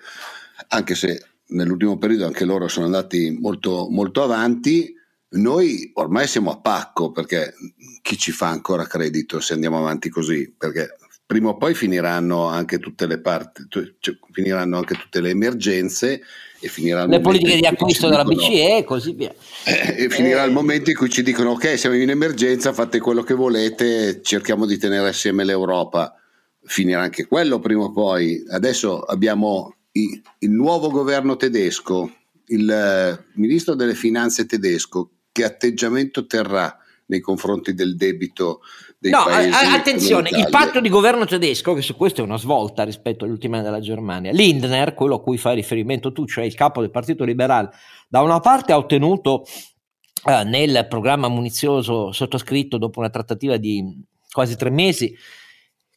[0.68, 4.92] anche se nell'ultimo periodo anche loro sono andati molto, molto avanti,
[5.30, 7.54] noi ormai siamo a pacco perché
[8.02, 10.52] chi ci fa ancora credito se andiamo avanti così?
[10.56, 10.96] Perché
[11.30, 13.84] prima o poi finiranno anche tutte le parti, cioè,
[14.32, 16.20] finiranno anche tutte le emergenze
[16.58, 19.32] e finiranno le politiche di acquisto della dicono, BCE e così via.
[19.64, 20.48] Eh, e finirà eh.
[20.48, 24.66] il momento in cui ci dicono ok, siamo in emergenza, fate quello che volete, cerchiamo
[24.66, 26.16] di tenere assieme l'Europa.
[26.64, 28.42] Finirà anche quello prima o poi.
[28.50, 32.10] Adesso abbiamo i, il nuovo governo tedesco,
[32.46, 36.76] il eh, ministro delle finanze tedesco, che atteggiamento terrà
[37.11, 38.61] nei confronti del debito
[38.99, 39.53] dei no, paesi.
[39.53, 43.33] A- attenzione, il patto di governo tedesco, che su questo è una svolta rispetto agli
[43.33, 46.90] ultimi anni della Germania, Lindner, quello a cui fai riferimento tu, cioè il capo del
[46.90, 47.70] Partito Liberale,
[48.09, 49.44] da una parte ha ottenuto
[50.25, 55.14] eh, nel programma munizioso sottoscritto dopo una trattativa di quasi tre mesi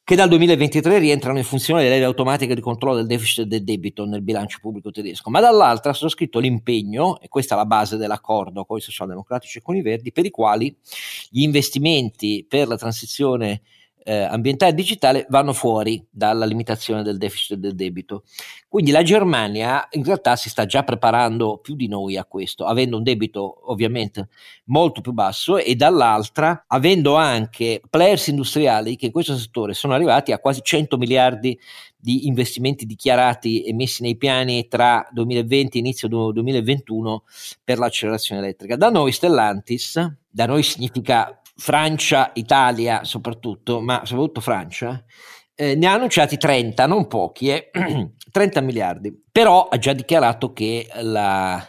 [0.06, 4.06] che dal 2023 rientrano in funzione le leve automatiche di controllo del deficit del debito
[4.06, 7.96] nel bilancio pubblico tedesco, ma dall'altra è stato scritto l'impegno, e questa è la base
[7.96, 10.76] dell'accordo con i socialdemocratici e con i verdi, per i quali
[11.30, 13.62] gli investimenti per la transizione
[14.04, 18.24] eh, ambientale e digitale vanno fuori dalla limitazione del deficit del debito.
[18.68, 22.98] Quindi la Germania in realtà si sta già preparando più di noi a questo, avendo
[22.98, 24.30] un debito ovviamente
[24.66, 30.32] molto più basso e dall'altra avendo anche players industriali che in questo settore sono arrivati
[30.32, 31.58] a quasi 100 miliardi
[31.96, 37.24] di investimenti dichiarati e messi nei piani tra 2020 e inizio 2021
[37.64, 38.76] per l'accelerazione elettrica.
[38.76, 45.04] Da noi Stellantis, da noi significa Francia, Italia soprattutto, ma soprattutto Francia,
[45.56, 47.70] eh, ne ha annunciati 30, non pochi, eh,
[48.32, 49.14] 30 miliardi.
[49.32, 51.64] Però ha già dichiarato che la,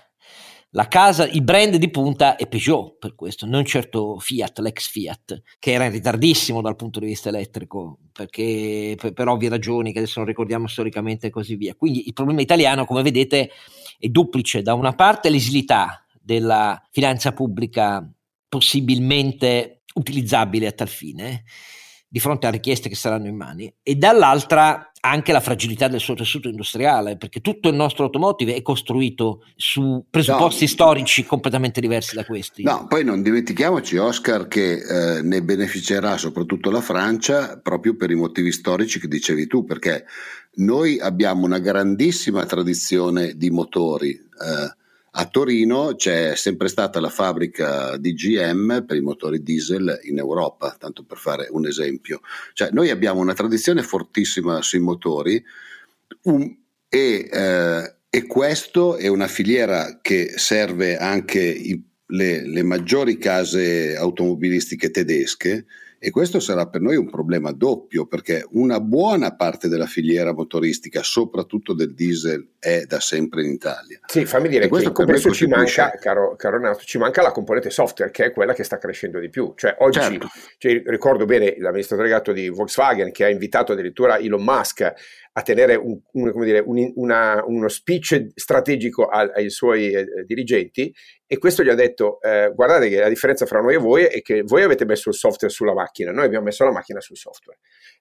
[0.71, 5.43] la casa, il brand di punta è Peugeot per questo, non certo Fiat, l'ex Fiat,
[5.59, 9.99] che era in ritardissimo dal punto di vista elettrico, perché per, per ovvie ragioni che
[9.99, 11.75] adesso non ricordiamo storicamente e così via.
[11.75, 13.51] Quindi il problema italiano, come vedete,
[13.99, 14.63] è duplice.
[14.63, 18.09] Da una parte l'esilità della finanza pubblica
[18.49, 21.45] possibilmente utilizzabile a tal fine
[22.15, 26.15] di fronte a richieste che saranno in mani e dall'altra anche la fragilità del suo
[26.15, 32.15] tessuto industriale perché tutto il nostro automotive è costruito su presupposti no, storici completamente diversi
[32.15, 32.63] da questi.
[32.63, 38.15] No, poi non dimentichiamoci Oscar che eh, ne beneficerà soprattutto la Francia proprio per i
[38.15, 40.05] motivi storici che dicevi tu perché
[40.59, 44.84] noi abbiamo una grandissima tradizione di motori eh,
[45.17, 50.75] a Torino c'è sempre stata la fabbrica di GM per i motori diesel in Europa,
[50.79, 52.21] tanto per fare un esempio.
[52.53, 55.43] Cioè, noi abbiamo una tradizione fortissima sui motori
[56.23, 56.57] um,
[56.89, 63.95] e, eh, e questo è una filiera che serve anche i, le, le maggiori case
[63.97, 65.67] automobilistiche tedesche
[66.05, 71.03] e questo sarà per noi un problema doppio perché una buona parte della filiera motoristica,
[71.03, 74.01] soprattutto del diesel, è da sempre in Italia.
[74.07, 77.69] Sì, fammi dire che in compresso ci manca, caro, caro Renato, ci manca la componente
[77.69, 79.53] software che è quella che sta crescendo di più.
[79.55, 80.29] Cioè oggi, certo.
[80.57, 84.81] cioè, ricordo bene l'amministratore delegato di Volkswagen che ha invitato addirittura Elon Musk
[85.37, 90.95] a tenere un, un, dire, un, una, uno speech strategico ai, ai suoi eh, dirigenti
[91.27, 94.23] e questo gli ha detto eh, guardate che la differenza fra noi e voi è
[94.23, 97.59] che voi avete messo il software sulla macchina, noi abbiamo messo la macchina sul software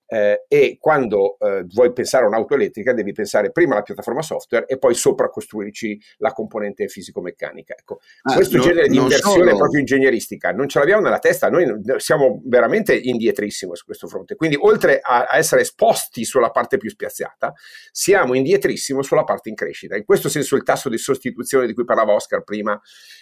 [0.07, 4.65] eh, e quando eh, vuoi pensare a un'auto elettrica devi pensare prima alla piattaforma software
[4.67, 7.75] e poi sopra costruirci la componente fisico-meccanica.
[7.77, 9.57] Ecco, ah, questo no, genere di inversione solo...
[9.57, 11.65] proprio ingegneristica non ce l'abbiamo nella testa, noi
[11.97, 16.89] siamo veramente indietrissimo su questo fronte, quindi oltre a, a essere esposti sulla parte più
[16.89, 17.53] spiazzata,
[17.91, 19.95] siamo indietrissimo sulla parte in crescita.
[19.95, 22.79] In questo senso il tasso di sostituzione di cui parlava Oscar prima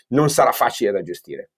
[0.09, 1.51] non sarà facile da gestire.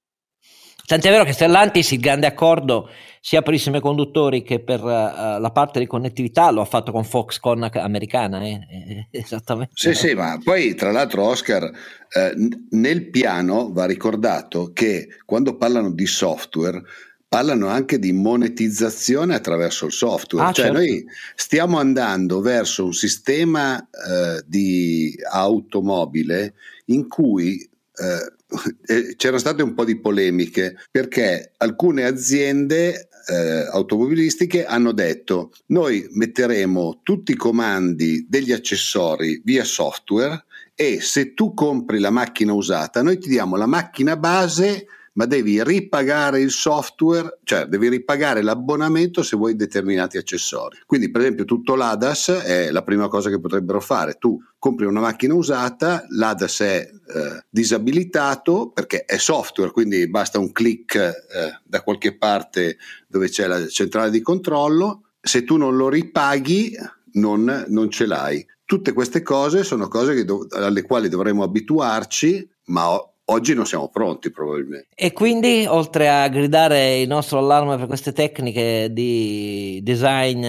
[0.85, 2.89] Tant'è vero che Stellantis il grande accordo
[3.21, 7.05] sia per i semiconduttori che per uh, la parte di connettività lo ha fatto con
[7.05, 8.43] Foxconn americana.
[8.43, 9.07] Eh?
[9.11, 9.71] Esattamente.
[9.75, 12.33] Sì, sì, ma poi tra l'altro Oscar, eh,
[12.71, 16.81] nel piano va ricordato che quando parlano di software
[17.29, 20.49] parlano anche di monetizzazione attraverso il software.
[20.49, 20.79] Ah, cioè certo.
[20.81, 26.53] noi stiamo andando verso un sistema eh, di automobile
[26.87, 28.33] in cui eh,
[28.85, 36.05] eh, c'erano state un po' di polemiche perché alcune aziende eh, automobilistiche hanno detto noi
[36.11, 43.01] metteremo tutti i comandi degli accessori via software e se tu compri la macchina usata
[43.01, 49.21] noi ti diamo la macchina base ma devi ripagare il software, cioè devi ripagare l'abbonamento
[49.21, 50.79] se vuoi determinati accessori.
[50.85, 54.15] Quindi, per esempio, tutto l'ADAS è la prima cosa che potrebbero fare.
[54.19, 60.51] Tu compri una macchina usata, l'ADAS è eh, disabilitato perché è software, quindi basta un
[60.51, 61.13] clic eh,
[61.63, 65.09] da qualche parte dove c'è la centrale di controllo.
[65.21, 66.75] Se tu non lo ripaghi,
[67.13, 68.45] non, non ce l'hai.
[68.65, 74.31] Tutte queste cose sono cose do- alle quali dovremmo abituarci, ma Oggi non siamo pronti
[74.31, 74.89] probabilmente.
[74.95, 80.43] E quindi, oltre a gridare il nostro allarme per queste tecniche di design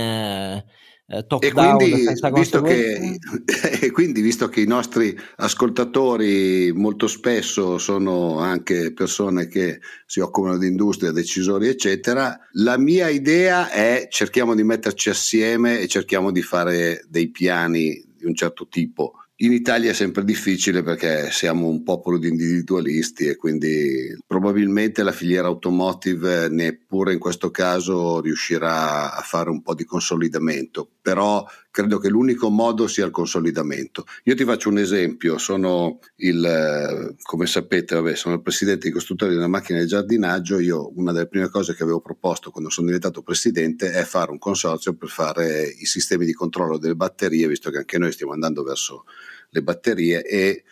[1.06, 3.18] eh, top e down quindi, visto che,
[3.80, 10.58] e quindi, visto che i nostri ascoltatori molto spesso sono anche persone che si occupano
[10.58, 16.42] di industria, decisori, eccetera, la mia idea è cerchiamo di metterci assieme e cerchiamo di
[16.42, 21.82] fare dei piani di un certo tipo in Italia è sempre difficile perché siamo un
[21.82, 29.20] popolo di individualisti e quindi probabilmente la filiera automotive neppure in questo caso riuscirà a
[29.22, 30.88] fare un po' di consolidamento.
[31.04, 34.06] però credo che l'unico modo sia il consolidamento.
[34.22, 39.34] Io ti faccio un esempio, sono il, come sapete, vabbè, sono il presidente dei costruttori
[39.34, 43.22] della macchina di giardinaggio, io una delle prime cose che avevo proposto quando sono diventato
[43.22, 47.78] presidente è fare un consorzio per fare i sistemi di controllo delle batterie, visto che
[47.78, 49.04] anche noi stiamo andando verso
[49.54, 50.64] le batterie e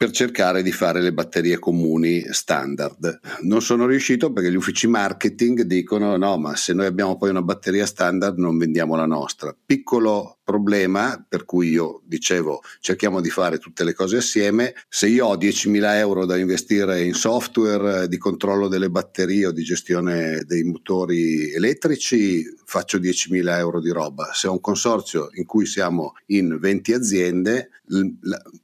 [0.00, 3.20] per cercare di fare le batterie comuni standard.
[3.42, 7.42] Non sono riuscito perché gli uffici marketing dicono no, ma se noi abbiamo poi una
[7.42, 9.54] batteria standard non vendiamo la nostra.
[9.62, 14.74] Piccolo problema per cui io dicevo cerchiamo di fare tutte le cose assieme.
[14.88, 19.62] Se io ho 10.000 euro da investire in software di controllo delle batterie o di
[19.62, 24.30] gestione dei motori elettrici, faccio 10.000 euro di roba.
[24.32, 27.70] Se ho un consorzio in cui siamo in 20 aziende,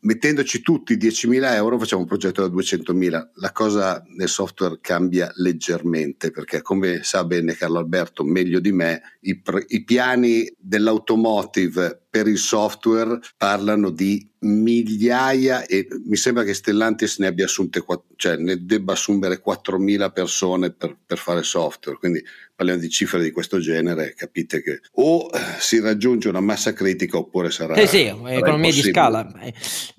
[0.00, 3.30] mettendoci tutti 10.000 euro facciamo un progetto da 200.000.
[3.34, 9.02] La cosa nel software cambia leggermente perché come sa bene Carlo Alberto meglio di me,
[9.22, 11.75] i, i piani dell'automotive
[12.16, 17.84] per il software parlano di migliaia e mi sembra che Stellantis ne abbia assunte,
[18.16, 22.22] cioè ne debba assumere 4.000 persone per, per fare software, quindi
[22.54, 27.50] parliamo di cifre di questo genere, capite che o si raggiunge una massa critica oppure
[27.50, 27.74] sarà...
[27.74, 29.30] Eh sì, economia di scala.
[29.40, 29.54] Eh,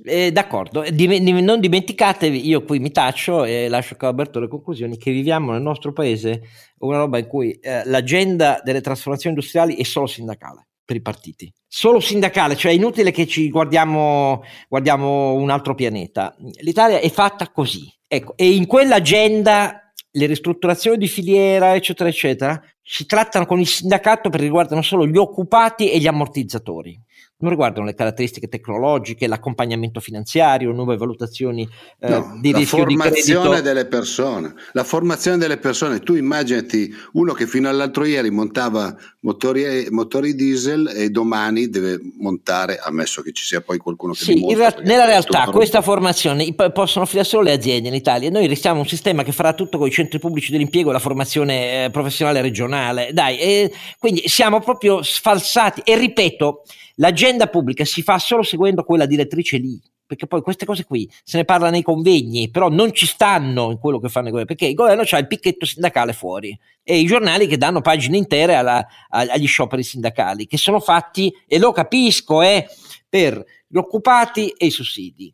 [0.05, 4.97] eh, d'accordo, Dim- non dimenticatevi, io qui mi taccio e lascio a Alberto le conclusioni,
[4.97, 6.41] che viviamo nel nostro paese
[6.79, 11.53] una roba in cui eh, l'agenda delle trasformazioni industriali è solo sindacale per i partiti.
[11.67, 16.33] Solo sindacale, cioè è inutile che ci guardiamo, guardiamo un altro pianeta.
[16.61, 17.93] L'Italia è fatta così.
[18.07, 24.29] Ecco, e in quell'agenda le ristrutturazioni di filiera, eccetera, eccetera, si trattano con il sindacato
[24.29, 26.97] perché riguardano solo gli occupati e gli ammortizzatori
[27.39, 31.67] non riguardano le caratteristiche tecnologiche, l'accompagnamento finanziario, nuove valutazioni
[31.99, 33.33] eh, no, di rischio di credito.
[33.33, 35.99] La formazione delle persone, la formazione delle persone.
[35.99, 42.79] Tu immaginati uno che fino all'altro ieri montava motori, motori diesel e domani deve montare,
[42.81, 47.05] ammesso che ci sia poi qualcuno che sì, in ra- nella realtà questa formazione possono
[47.05, 48.31] fare solo le aziende in Italia.
[48.31, 51.85] Noi restiamo un sistema che farà tutto con i centri pubblici dell'impiego e la formazione
[51.85, 53.09] eh, professionale regionale.
[53.13, 56.63] Dai, e quindi siamo proprio sfalsati e ripeto
[56.99, 61.37] L'agenda pubblica si fa solo seguendo quella direttrice lì, perché poi queste cose qui se
[61.37, 64.69] ne parla nei convegni, però non ci stanno in quello che fanno i governi, perché
[64.69, 68.85] il governo ha il picchetto sindacale fuori e i giornali che danno pagine intere alla,
[69.09, 72.65] agli scioperi sindacali, che sono fatti, e lo capisco, eh,
[73.07, 75.31] per gli occupati e i sussidi.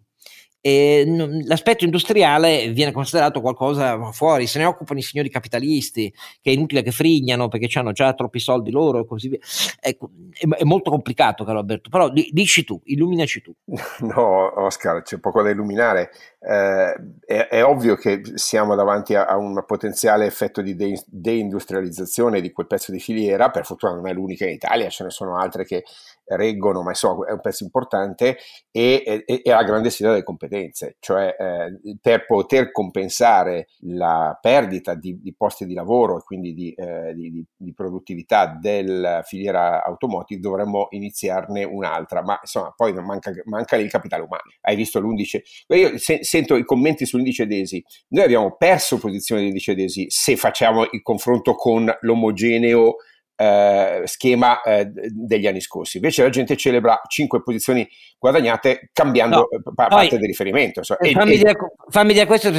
[0.65, 6.09] L'aspetto industriale viene considerato qualcosa fuori, se ne occupano i signori capitalisti,
[6.41, 9.39] che è inutile che frignano perché hanno già troppi soldi loro e così via.
[9.81, 13.53] Ecco, è, è, molto complicato, caro Alberto, però dici tu, illuminaci tu.
[14.13, 16.11] No, Oscar, c'è poco da illuminare.
[16.39, 16.93] Eh,
[17.25, 22.51] è, è, ovvio che siamo davanti a, a un potenziale effetto di de- deindustrializzazione di
[22.51, 25.65] quel pezzo di filiera, per fortuna non è l'unica in Italia, ce ne sono altre
[25.65, 25.83] che
[26.25, 28.37] reggono, ma insomma è un pezzo importante
[28.71, 34.95] e, e, e la grande sfida delle competenze, cioè eh, per poter compensare la perdita
[34.95, 40.39] di, di, posti di lavoro e quindi di, eh, di, di, produttività della filiera automotive
[40.39, 44.43] dovremmo iniziarne un'altra, ma insomma poi manca, manca il capitale umano.
[44.61, 45.43] Hai visto l'indice?
[45.67, 50.35] Io se, sento i commenti sull'indice DESI, noi abbiamo perso posizione di indice DESI se
[50.35, 52.95] facciamo il confronto con l'omogeneo
[53.43, 55.97] eh, schema eh, degli anni scorsi.
[55.97, 57.87] Invece la gente celebra cinque posizioni
[58.17, 60.83] guadagnate cambiando no, eh, pa- parte del riferimento.
[60.83, 61.37] So, e, fammi, e...
[61.37, 61.55] Dire,
[61.89, 62.51] fammi, Dire, questo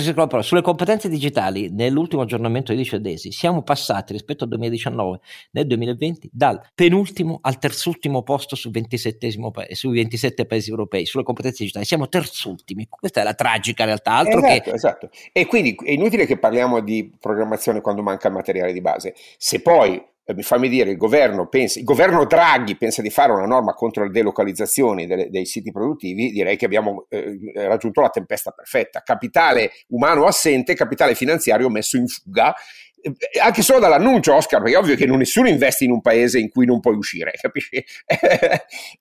[0.42, 5.20] sulle competenze digitali nell'ultimo aggiornamento di Dicedesi siamo passati rispetto al 2019
[5.52, 9.30] nel 2020 dal penultimo al terzultimo posto su 27
[9.72, 14.40] sui 27 paesi europei sulle competenze digitali siamo terzultimi questa è la tragica realtà altro
[14.40, 14.74] esatto, che...
[14.74, 15.10] esatto.
[15.32, 19.60] e quindi è inutile che parliamo di programmazione quando manca il materiale di base se
[19.60, 20.02] poi
[20.40, 24.10] fammi dire, il governo, pensa, il governo Draghi pensa di fare una norma contro le
[24.10, 29.02] delocalizzazioni delle, dei siti produttivi, direi che abbiamo eh, raggiunto la tempesta perfetta.
[29.02, 32.93] Capitale umano assente, capitale finanziario messo in fuga eh,
[33.42, 36.48] anche solo dall'annuncio, Oscar, perché è ovvio che non nessuno investe in un paese in
[36.48, 37.84] cui non puoi uscire, capisci?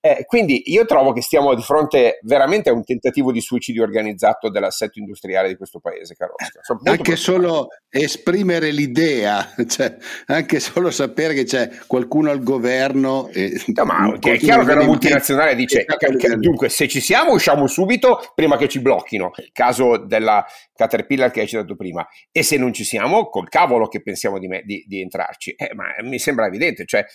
[0.01, 4.49] eh, quindi io trovo che stiamo di fronte veramente a un tentativo di suicidio organizzato
[4.49, 6.77] dell'assetto industriale di questo paese, caro Oscar.
[6.83, 9.95] Anche solo esprimere l'idea, cioè,
[10.27, 13.29] anche solo sapere che c'è qualcuno al governo.
[13.31, 15.85] E no, ma è chiaro che una multinazionale dice:
[16.37, 19.31] dunque, se ci siamo, usciamo subito prima che ci blocchino.
[19.37, 20.45] Il caso della
[20.75, 24.47] Caterpillar che hai citato prima, e se non ci siamo, col cavolo che pensiamo di,
[24.47, 25.51] me, di, di entrarci.
[25.51, 27.05] Eh, ma mi sembra evidente, cioè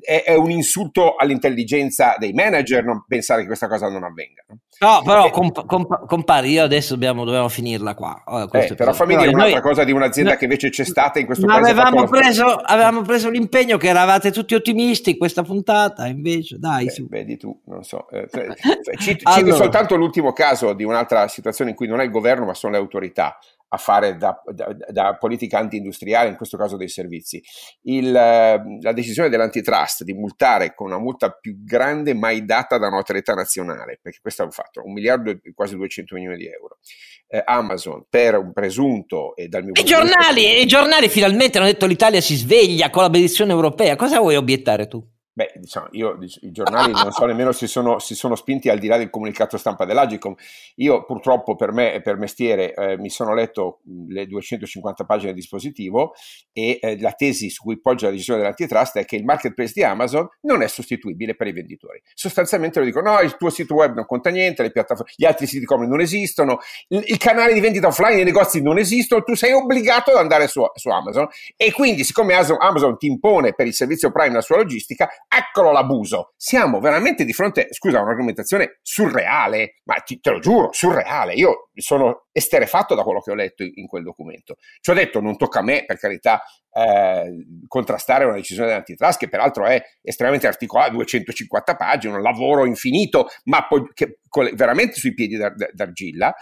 [0.00, 4.44] è, è, un insulto all'intelligenza dei manager non pensare che questa cosa non avvenga.
[4.80, 8.22] No, però comp- comp- compari, io adesso dobbiamo, dobbiamo finirla qua.
[8.52, 11.26] Eh, però fammi dire un'altra noi, cosa di un'azienda noi, che invece c'è stata in
[11.26, 11.70] questo paese.
[11.70, 16.84] Avevamo preso, avevamo preso l'impegno che eravate tutti ottimisti in questa puntata, invece dai.
[16.84, 18.10] Beh, vedi tu, non so.
[18.10, 18.28] Eh,
[18.98, 19.44] cito, allora.
[19.44, 22.72] cito soltanto l'ultimo caso di un'altra situazione in cui non è il governo ma sono
[22.72, 23.38] le autorità
[23.74, 27.42] a fare da, da, da, politica anti-industriale, in questo caso dei servizi.
[27.82, 33.34] Il, la decisione dell'antitrust di multare con una multa più grande mai data da un'autorità
[33.34, 36.78] nazionale, perché questo è un fatto, un miliardo e quasi 200 milioni di euro.
[37.26, 40.60] Eh, Amazon per un presunto e dal mio I giornali, vista...
[40.60, 43.96] i giornali finalmente hanno detto l'Italia si sveglia con la benedizione europea.
[43.96, 45.04] Cosa vuoi obiettare tu?
[45.36, 48.86] Beh, diciamo, io i giornali non so nemmeno se sono, si sono spinti al di
[48.86, 50.32] là del comunicato stampa dell'Agicom.
[50.76, 55.40] Io purtroppo per me e per mestiere eh, mi sono letto le 250 pagine del
[55.40, 56.12] dispositivo
[56.52, 59.82] e eh, la tesi su cui poggia la decisione dell'antitrust è che il marketplace di
[59.82, 62.00] Amazon non è sostituibile per i venditori.
[62.14, 64.70] Sostanzialmente lo dicono, no, il tuo sito web non conta niente,
[65.16, 66.60] gli altri siti come non esistono,
[66.90, 70.46] il, il, canale di vendita offline, i negozi non esistono, tu sei obbligato ad andare
[70.46, 71.26] su, su Amazon
[71.56, 75.72] e quindi siccome Amazon, Amazon ti impone per il servizio Prime la sua logistica, eccolo
[75.72, 76.32] l'abuso.
[76.36, 81.34] Siamo veramente di fronte, scusa, a un'argomentazione surreale, ma ti, te lo giuro, surreale.
[81.34, 84.56] Io sono esterefatto da quello che ho letto in, quel documento.
[84.80, 89.28] Ci ho detto, non tocca a me, per carità, eh, contrastare una decisione dell'antitrust, che
[89.28, 94.18] peraltro è estremamente articolata, 250 pagine, un lavoro infinito, ma poi, che,
[94.54, 96.34] veramente sui piedi d'argilla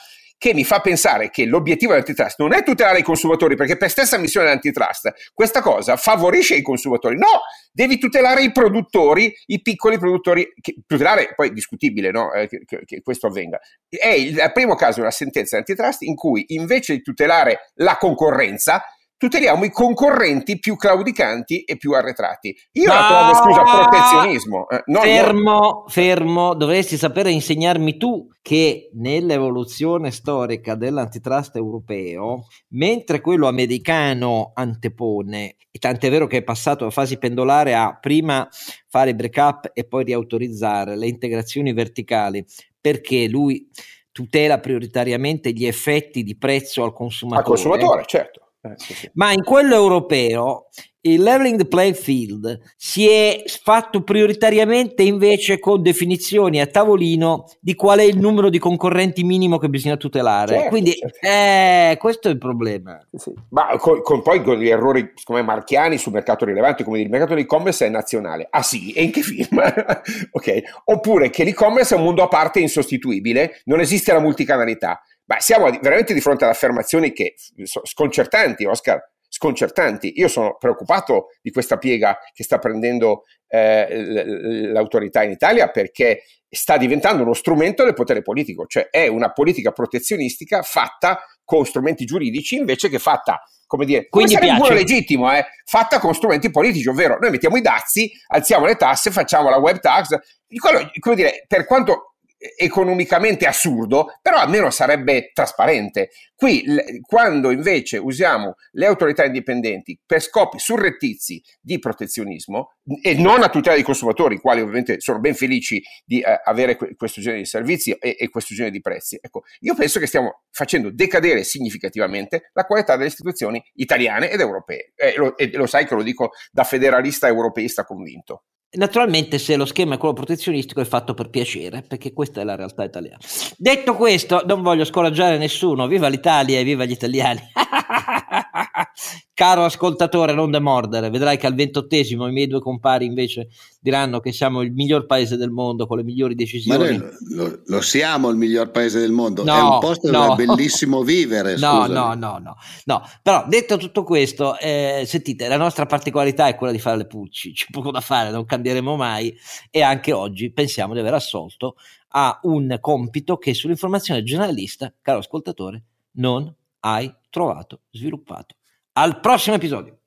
[0.42, 4.18] che mi fa pensare che l'obiettivo dell'antitrust non è tutelare i consumatori, perché per stessa
[4.18, 7.16] missione dell'antitrust questa cosa favorisce i consumatori.
[7.16, 12.32] No, devi tutelare i produttori, i piccoli produttori, che, tutelare poi è discutibile no?
[12.32, 13.60] eh, che, che, questo avvenga.
[13.88, 17.96] È il, il primo caso di una sentenza dell'antitrust in cui invece di tutelare la
[17.96, 18.82] concorrenza,
[19.22, 22.56] tuteliamo i concorrenti più claudicanti e più arretrati.
[22.72, 24.68] Io no, la trovo, scusa, protezionismo.
[24.68, 25.84] Eh, no, fermo, no.
[25.86, 35.78] fermo, dovresti sapere insegnarmi tu che nell'evoluzione storica dell'antitrust europeo, mentre quello americano antepone, e
[35.78, 38.48] tant'è vero che è passato da fasi pendolare a prima
[38.88, 42.44] fare break up e poi riautorizzare le integrazioni verticali,
[42.80, 43.70] perché lui
[44.10, 47.40] tutela prioritariamente gli effetti di prezzo al consumatore.
[47.40, 49.10] Al consumatore, certo eh, sì, sì.
[49.14, 50.68] Ma in quello europeo
[51.04, 57.74] il leveling the playing field si è fatto prioritariamente invece con definizioni a tavolino di
[57.74, 60.54] qual è il numero di concorrenti minimo che bisogna tutelare.
[60.54, 61.18] Certo, Quindi certo.
[61.26, 63.04] Eh, questo è il problema.
[63.12, 67.08] Sì, Ma con, con, poi con gli errori come marchiani sul mercato rilevante, come dire,
[67.08, 68.46] il mercato dell'e-commerce è nazionale.
[68.48, 69.72] Ah sì, e in che firma?
[70.30, 70.62] ok.
[70.84, 75.02] Oppure che l'e-commerce è un mondo a parte insostituibile, non esiste la multicanalità.
[75.32, 80.12] Ma siamo veramente di fronte ad affermazioni che sconcertanti, Oscar, sconcertanti.
[80.16, 86.76] Io sono preoccupato di questa piega che sta prendendo eh, l'autorità in Italia perché sta
[86.76, 92.56] diventando uno strumento del potere politico, cioè è una politica protezionistica fatta con strumenti giuridici
[92.56, 97.16] invece che fatta come dire, Quindi come sarebbe legittimo, eh, fatta con strumenti politici, ovvero
[97.18, 100.14] noi mettiamo i dazi, alziamo le tasse, facciamo la web tax,
[100.58, 102.11] quello, come dire, per quanto
[102.56, 106.10] economicamente assurdo, però almeno sarebbe trasparente.
[106.34, 106.64] Qui,
[107.06, 113.76] quando invece usiamo le autorità indipendenti per scopi surrettizi di protezionismo e non a tutela
[113.76, 117.46] dei consumatori, i quali ovviamente sono ben felici di eh, avere que- questo genere di
[117.46, 122.50] servizi e-, e, questo genere di prezzi, ecco, io penso che stiamo facendo decadere significativamente
[122.54, 124.92] la qualità delle istituzioni italiane ed europee.
[124.96, 128.44] E lo, e lo sai che lo dico da federalista europeista convinto.
[128.74, 132.54] Naturalmente se lo schema è quello protezionistico è fatto per piacere, perché questa è la
[132.54, 133.18] realtà italiana.
[133.58, 137.40] Detto questo, non voglio scoraggiare nessuno, viva l'Italia e viva gli italiani.
[139.34, 143.48] Caro ascoltatore, non demordere, vedrai che al ventottesimo i miei due compari invece
[143.80, 146.98] diranno che siamo il miglior paese del mondo con le migliori decisioni.
[146.98, 150.26] Ma lo, lo, siamo il miglior paese del mondo, no, è un posto no.
[150.26, 151.56] dove è bellissimo vivere.
[151.56, 153.02] No, no, no, no, no.
[153.22, 157.52] Però detto tutto questo, eh, sentite, la nostra particolarità è quella di fare le pulci,
[157.52, 159.34] c'è poco da fare, non cambieremo mai
[159.70, 161.76] e anche oggi pensiamo di aver assolto
[162.14, 166.54] a un compito che sull'informazione giornalista, caro ascoltatore, non
[166.84, 168.56] hai trovato sviluppato.
[168.92, 169.98] Al prossimo episodio.